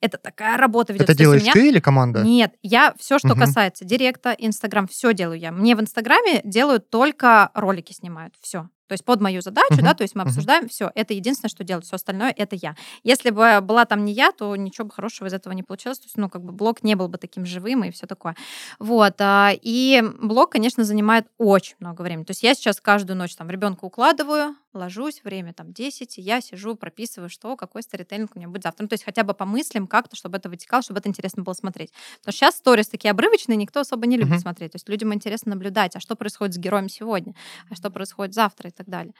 Это 0.00 0.18
такая 0.18 0.56
работа 0.56 0.92
ведется. 0.92 1.12
Это 1.12 1.18
делаешь 1.18 1.42
ты 1.52 1.68
или 1.68 1.80
команда? 1.80 2.22
Нет, 2.22 2.54
я 2.62 2.94
все, 2.98 3.18
что 3.18 3.28
Мгм. 3.28 3.40
касается 3.40 3.84
директа, 3.84 4.34
Инстаграм, 4.38 4.86
все 4.86 5.12
делаю 5.14 5.38
я. 5.38 5.52
Мне 5.52 5.74
в 5.74 5.80
Инстаграме 5.80 6.40
делают 6.44 6.90
только 6.90 7.50
ролики 7.54 7.92
снимают, 7.92 8.34
все. 8.40 8.68
То 8.88 8.94
есть 8.94 9.04
под 9.04 9.20
мою 9.20 9.40
задачу, 9.42 9.74
Мгм, 9.74 9.84
да, 9.84 9.94
то 9.94 10.02
есть 10.02 10.14
мы 10.14 10.22
обсуждаем, 10.22 10.68
все, 10.68 10.90
это 10.94 11.14
единственное, 11.14 11.50
что 11.50 11.62
делают, 11.64 11.84
все 11.86 11.96
остальное 11.96 12.34
это 12.36 12.56
я. 12.56 12.74
Если 13.04 13.30
бы 13.30 13.60
была 13.62 13.84
там 13.84 14.04
не 14.04 14.12
я, 14.12 14.32
то 14.32 14.56
ничего 14.56 14.86
бы 14.86 14.92
хорошего 14.92 15.28
из 15.28 15.32
этого 15.32 15.52
не 15.52 15.62
получилось, 15.62 15.98
то 15.98 16.06
есть, 16.06 16.16
ну, 16.16 16.28
как 16.28 16.42
бы 16.42 16.52
блог 16.52 16.82
не 16.82 16.94
был 16.96 17.08
бы 17.08 17.18
таким 17.18 17.46
живым 17.46 17.84
и 17.84 17.90
все 17.90 18.06
такое. 18.06 18.34
Вот, 18.78 19.14
а, 19.20 19.52
и 19.60 20.02
блог, 20.20 20.50
конечно, 20.52 20.84
занимает 20.84 21.26
очень 21.38 21.76
много 21.80 22.02
времени. 22.02 22.24
То 22.24 22.30
есть 22.32 22.42
я 22.42 22.54
сейчас 22.54 22.80
каждую 22.80 23.16
ночь 23.16 23.34
там 23.36 23.50
ребенка 23.50 23.84
укладываю, 23.84 24.56
ложусь, 24.74 25.22
время 25.24 25.52
там 25.52 25.72
10, 25.72 26.18
и 26.18 26.20
я 26.22 26.40
сижу, 26.40 26.74
прописываю, 26.76 27.28
что, 27.28 27.56
какой 27.56 27.82
сторителлинг 27.82 28.32
у 28.34 28.38
меня 28.38 28.48
будет 28.48 28.62
завтра. 28.62 28.84
Ну, 28.84 28.88
то 28.88 28.94
есть 28.94 29.04
хотя 29.04 29.24
бы 29.24 29.34
по 29.34 29.44
мыслям 29.44 29.86
как-то, 29.86 30.14
чтобы 30.16 30.36
это 30.36 30.48
вытекало, 30.48 30.82
чтобы 30.82 31.00
это 31.00 31.08
интересно 31.08 31.42
было 31.42 31.54
смотреть. 31.54 31.90
Потому 32.20 32.32
что 32.32 32.32
сейчас 32.32 32.56
сторис 32.56 32.88
такие 32.88 33.10
обрывочные, 33.10 33.56
никто 33.56 33.80
особо 33.80 34.06
не 34.06 34.16
любит 34.16 34.32
Мгм. 34.34 34.40
смотреть. 34.40 34.72
То 34.72 34.76
есть 34.76 34.88
людям 34.88 35.12
интересно 35.14 35.50
наблюдать, 35.50 35.96
а 35.96 36.00
что 36.00 36.14
происходит 36.16 36.54
с 36.54 36.58
героем 36.58 36.88
сегодня, 36.88 37.34
а 37.70 37.74
что 37.74 37.90
происходит 37.90 38.34
завтра 38.34 38.68
так 38.78 38.88
далее. 38.88 39.12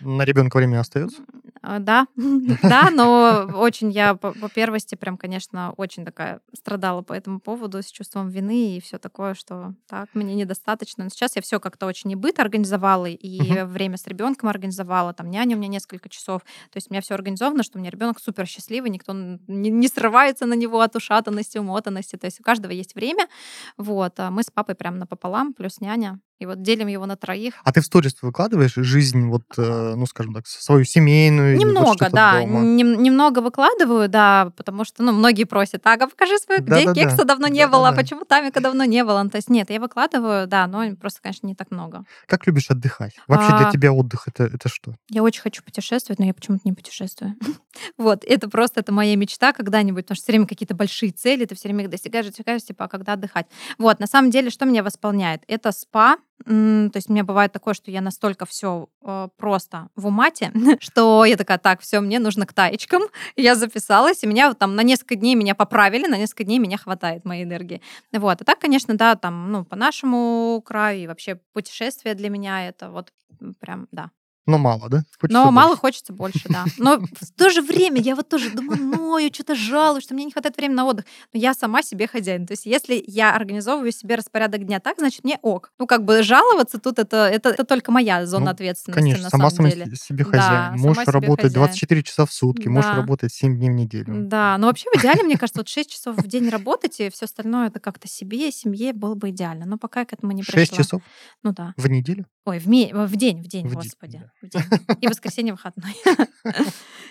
На 0.00 0.24
ребенка 0.24 0.56
время 0.58 0.80
остается? 0.80 1.22
Да, 1.62 2.06
да, 2.62 2.90
но 2.90 3.50
очень 3.54 3.90
я 3.90 4.14
по, 4.14 4.32
по 4.32 4.48
первости 4.48 4.94
прям, 4.94 5.16
конечно, 5.16 5.72
очень 5.76 6.04
такая 6.04 6.40
страдала 6.54 7.02
по 7.02 7.12
этому 7.12 7.40
поводу 7.40 7.82
с 7.82 7.86
чувством 7.86 8.28
вины 8.28 8.76
и 8.76 8.80
все 8.80 8.98
такое, 8.98 9.34
что 9.34 9.74
так, 9.88 10.08
мне 10.14 10.34
недостаточно. 10.34 11.04
Но 11.04 11.10
сейчас 11.10 11.36
я 11.36 11.42
все 11.42 11.58
как-то 11.58 11.86
очень 11.86 12.12
и 12.12 12.16
быт 12.16 12.38
организовала, 12.38 13.06
и 13.06 13.64
время 13.64 13.96
с 13.96 14.06
ребенком 14.06 14.48
организовала, 14.48 15.12
там 15.12 15.30
няня 15.30 15.56
у 15.56 15.58
меня 15.58 15.68
несколько 15.68 16.08
часов. 16.08 16.42
То 16.70 16.76
есть 16.76 16.90
у 16.90 16.94
меня 16.94 17.00
все 17.00 17.14
организовано, 17.14 17.62
что 17.62 17.78
у 17.78 17.80
меня 17.80 17.90
ребенок 17.90 18.20
супер 18.20 18.46
счастливый, 18.46 18.90
никто 18.90 19.12
не 19.12 19.88
срывается 19.88 20.46
на 20.46 20.54
него 20.54 20.80
от 20.80 20.94
ушатанности, 20.96 21.58
умотанности. 21.58 22.16
То 22.16 22.26
есть 22.26 22.40
у 22.40 22.42
каждого 22.42 22.72
есть 22.72 22.94
время. 22.94 23.28
Вот, 23.76 24.18
а 24.20 24.30
мы 24.30 24.42
с 24.42 24.50
папой 24.50 24.74
прям 24.74 24.98
напополам, 24.98 25.52
плюс 25.52 25.80
няня. 25.80 26.20
И 26.40 26.46
вот 26.46 26.62
делим 26.62 26.86
его 26.88 27.04
на 27.06 27.16
троих. 27.16 27.54
А 27.64 27.70
ты 27.72 27.80
в 27.82 27.84
сторис 27.84 28.16
выкладываешь 28.22 28.72
жизнь, 28.74 29.26
вот, 29.28 29.42
э, 29.58 29.94
ну, 29.94 30.06
скажем 30.06 30.32
так, 30.34 30.46
свою 30.46 30.84
семейную? 30.84 31.56
вот 31.58 31.64
Немного, 31.66 31.92
что-то 31.94 32.10
да. 32.10 32.42
нем- 32.42 33.02
немного 33.02 33.40
выкладываю, 33.40 34.08
да, 34.08 34.50
потому 34.56 34.84
что, 34.84 35.02
ну, 35.02 35.12
многие 35.12 35.44
просят, 35.44 35.82
ага, 35.86 36.06
покажи 36.08 36.38
свою, 36.38 36.62
где 36.62 36.70
Да-да-да. 36.70 36.94
кекса 36.94 37.24
давно 37.24 37.46
не 37.46 37.66
было, 37.66 37.88
а 37.88 37.90
Да-да-да. 37.90 38.02
почему 38.02 38.24
тамика 38.24 38.60
давно 38.60 38.84
не 38.84 39.04
было. 39.04 39.22
Ну, 39.22 39.28
то 39.28 39.36
есть 39.36 39.50
нет, 39.50 39.68
я 39.70 39.78
выкладываю, 39.80 40.46
да, 40.46 40.66
но 40.66 40.96
просто, 40.96 41.20
конечно, 41.22 41.46
не 41.46 41.54
так 41.54 41.70
много. 41.70 42.04
Как 42.26 42.46
любишь 42.46 42.70
отдыхать? 42.70 43.14
Вообще 43.28 43.48
для 43.58 43.68
А. 43.68 43.72
тебя 43.72 43.92
отдых 43.92 44.26
это, 44.26 44.44
это 44.44 44.68
что? 44.70 44.94
Я 45.10 45.22
очень 45.22 45.42
хочу 45.42 45.62
путешествовать, 45.62 46.18
но 46.18 46.24
я 46.24 46.32
почему-то 46.34 46.62
не 46.64 46.72
путешествую. 46.72 47.34
Вот, 47.96 48.24
это 48.24 48.48
просто 48.50 48.80
это 48.80 48.92
моя 48.92 49.14
мечта 49.14 49.52
когда-нибудь, 49.52 50.04
потому 50.04 50.16
что 50.16 50.24
все 50.24 50.32
время 50.32 50.46
какие-то 50.46 50.74
большие 50.74 51.12
цели, 51.12 51.44
ты 51.44 51.54
все 51.54 51.68
время 51.68 51.84
их 51.84 51.90
достигаешь, 51.90 52.26
достигаешь, 52.26 52.62
типа, 52.64 52.86
а 52.86 52.88
когда 52.88 53.12
отдыхать? 53.12 53.46
Вот, 53.78 54.00
на 54.00 54.06
самом 54.06 54.30
деле, 54.30 54.50
что 54.50 54.64
меня 54.64 54.82
восполняет? 54.82 55.42
Это 55.46 55.70
спа, 55.70 56.16
То 56.44 56.92
есть 56.94 57.10
у 57.10 57.12
меня 57.12 57.24
бывает 57.24 57.52
такое, 57.52 57.74
что 57.74 57.90
я 57.90 58.00
настолько 58.00 58.46
все 58.46 58.88
просто 59.36 59.88
в 59.94 60.06
умате, 60.06 60.52
что 60.80 61.24
я 61.24 61.36
такая, 61.36 61.58
так, 61.58 61.80
все, 61.80 62.00
мне 62.00 62.18
нужно 62.18 62.46
к 62.46 62.52
таечкам. 62.52 63.02
Я 63.36 63.54
записалась, 63.54 64.22
и 64.22 64.26
меня 64.26 64.48
вот 64.48 64.58
там 64.58 64.74
на 64.74 64.82
несколько 64.82 65.16
дней 65.16 65.34
меня 65.34 65.54
поправили, 65.54 66.06
на 66.06 66.16
несколько 66.16 66.44
дней 66.44 66.58
меня 66.58 66.78
хватает 66.78 67.24
моей 67.24 67.44
энергии. 67.44 67.82
Вот. 68.12 68.40
А 68.40 68.44
так, 68.44 68.58
конечно, 68.58 68.96
да, 68.96 69.16
там, 69.16 69.52
ну, 69.52 69.64
по 69.64 69.76
нашему 69.76 70.62
краю 70.64 71.00
и 71.02 71.06
вообще 71.06 71.40
путешествие 71.52 72.14
для 72.14 72.30
меня 72.30 72.68
это 72.68 72.90
вот 72.90 73.12
прям, 73.60 73.88
да, 73.92 74.10
Но 74.46 74.58
мало, 74.58 74.88
да? 74.88 75.04
Хочется 75.18 75.38
Но 75.38 75.44
больше. 75.44 75.54
мало 75.54 75.76
хочется 75.76 76.12
больше, 76.12 76.48
да. 76.48 76.64
Но 76.78 76.98
в 76.98 77.32
то 77.36 77.50
же 77.50 77.62
время 77.62 78.00
я 78.00 78.16
вот 78.16 78.28
тоже 78.28 78.50
думаю, 78.50 78.82
ною, 78.82 79.30
что-то 79.32 79.54
жалуюсь, 79.54 80.04
что 80.04 80.14
мне 80.14 80.24
не 80.24 80.32
хватает 80.32 80.56
времени 80.56 80.76
на 80.76 80.86
отдых. 80.86 81.04
Но 81.32 81.40
я 81.40 81.54
сама 81.54 81.82
себе 81.82 82.06
хозяин. 82.06 82.46
То 82.46 82.52
есть 82.52 82.66
если 82.66 83.02
я 83.06 83.34
организовываю 83.34 83.92
себе 83.92 84.16
распорядок 84.16 84.64
дня 84.64 84.80
так, 84.80 84.98
значит, 84.98 85.24
мне 85.24 85.38
ок. 85.42 85.72
Ну, 85.78 85.86
как 85.86 86.04
бы 86.04 86.22
жаловаться 86.22 86.78
тут 86.78 86.98
это, 86.98 87.28
это, 87.28 87.50
это 87.50 87.64
только 87.64 87.92
моя 87.92 88.26
зона 88.26 88.46
ну, 88.46 88.50
ответственности, 88.52 89.00
конечно, 89.00 89.24
на 89.24 89.30
сама 89.30 89.50
самом 89.50 89.70
деле. 89.70 89.94
себе 89.94 90.24
хозяин. 90.24 90.72
Да, 90.72 90.74
можешь 90.76 91.06
работать 91.06 91.52
хозяин. 91.52 91.66
24 91.66 92.02
часа 92.02 92.26
в 92.26 92.32
сутки, 92.32 92.64
да. 92.64 92.70
можешь 92.70 92.90
работать 92.90 93.32
7 93.32 93.56
дней 93.56 93.70
в 93.70 93.74
неделю. 93.74 94.14
Да, 94.26 94.56
но 94.58 94.66
вообще 94.66 94.88
в 94.94 94.98
идеале, 94.98 95.22
мне 95.22 95.36
кажется, 95.36 95.60
вот 95.60 95.68
6 95.68 95.90
часов 95.90 96.16
в 96.16 96.26
день 96.26 96.48
работать, 96.48 96.98
и 97.00 97.10
все 97.10 97.26
остальное 97.26 97.68
это 97.68 97.78
как-то 97.78 98.08
себе, 98.08 98.50
семье 98.50 98.92
было 98.92 99.14
бы 99.14 99.30
идеально. 99.30 99.66
Но 99.66 99.78
пока 99.78 100.00
я 100.00 100.06
к 100.06 100.12
этому 100.12 100.32
не 100.32 100.42
пришла. 100.42 100.60
6 100.60 100.76
часов? 100.76 101.02
Ну 101.42 101.52
да. 101.52 101.74
В 101.76 101.88
неделю? 101.88 102.26
Ой, 102.44 102.58
в, 102.58 102.66
ми... 102.66 102.90
в 102.92 103.16
день, 103.16 103.42
в 103.42 103.46
день, 103.46 103.68
в 103.68 103.74
господи. 103.74 104.12
День, 104.12 104.22
в 104.22 104.29
день. 104.42 104.62
И 105.00 105.08
воскресенье 105.08 105.52
выходной. 105.52 105.94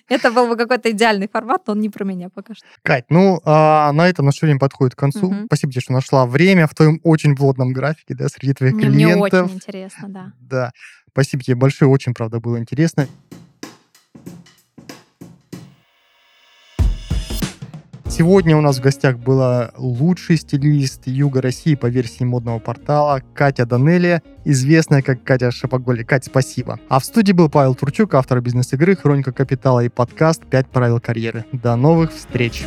Это 0.10 0.32
был 0.32 0.48
бы 0.48 0.58
какой-то 0.58 0.92
идеальный 0.92 1.28
формат, 1.28 1.68
но 1.68 1.74
он 1.74 1.82
не 1.82 1.90
про 1.90 2.04
меня 2.04 2.30
пока 2.30 2.54
что. 2.54 2.66
Кать, 2.82 3.06
ну, 3.10 3.42
а, 3.46 3.92
на 3.92 4.08
этом 4.08 4.26
наше 4.26 4.46
время 4.46 4.60
подходит 4.60 4.96
к 4.96 5.00
концу. 5.00 5.28
Угу. 5.28 5.46
Спасибо 5.46 5.72
тебе, 5.72 5.82
что 5.82 5.94
нашла 5.94 6.26
время 6.26 6.68
в 6.68 6.74
твоем 6.74 7.00
очень 7.04 7.36
плотном 7.36 7.74
графике, 7.74 8.16
да, 8.16 8.28
среди 8.28 8.54
твоих 8.54 8.74
мне, 8.74 8.86
клиентов. 8.86 9.32
Мне 9.32 9.42
очень 9.42 9.56
интересно, 9.56 10.10
да. 10.10 10.34
Да. 10.40 10.72
Спасибо 11.12 11.44
тебе 11.44 11.56
большое, 11.56 11.92
очень, 11.92 12.14
правда, 12.14 12.40
было 12.40 12.58
интересно. 12.60 13.08
Сегодня 18.20 18.58
у 18.58 18.60
нас 18.60 18.80
в 18.80 18.82
гостях 18.82 19.18
была 19.18 19.72
лучший 19.78 20.36
стилист 20.36 21.04
Юга 21.06 21.42
России 21.42 21.76
по 21.76 21.86
версии 21.86 22.26
модного 22.26 22.60
портала 22.60 23.24
Катя 23.34 23.66
Данелия, 23.66 24.22
известная 24.44 25.02
как 25.02 25.24
Катя 25.24 25.52
Шапоголи. 25.52 26.04
Катя, 26.04 26.30
спасибо. 26.30 26.82
А 26.90 27.00
в 27.00 27.06
студии 27.06 27.32
был 27.32 27.50
Павел 27.50 27.76
Турчук, 27.76 28.16
автор 28.16 28.42
бизнес-игры 28.42 28.98
«Хроника 28.98 29.32
капитала» 29.32 29.80
и 29.86 29.88
подкаст 29.88 30.46
«Пять 30.46 30.68
правил 30.68 31.00
карьеры». 31.00 31.46
До 31.54 31.78
новых 31.78 32.14
встреч! 32.14 32.66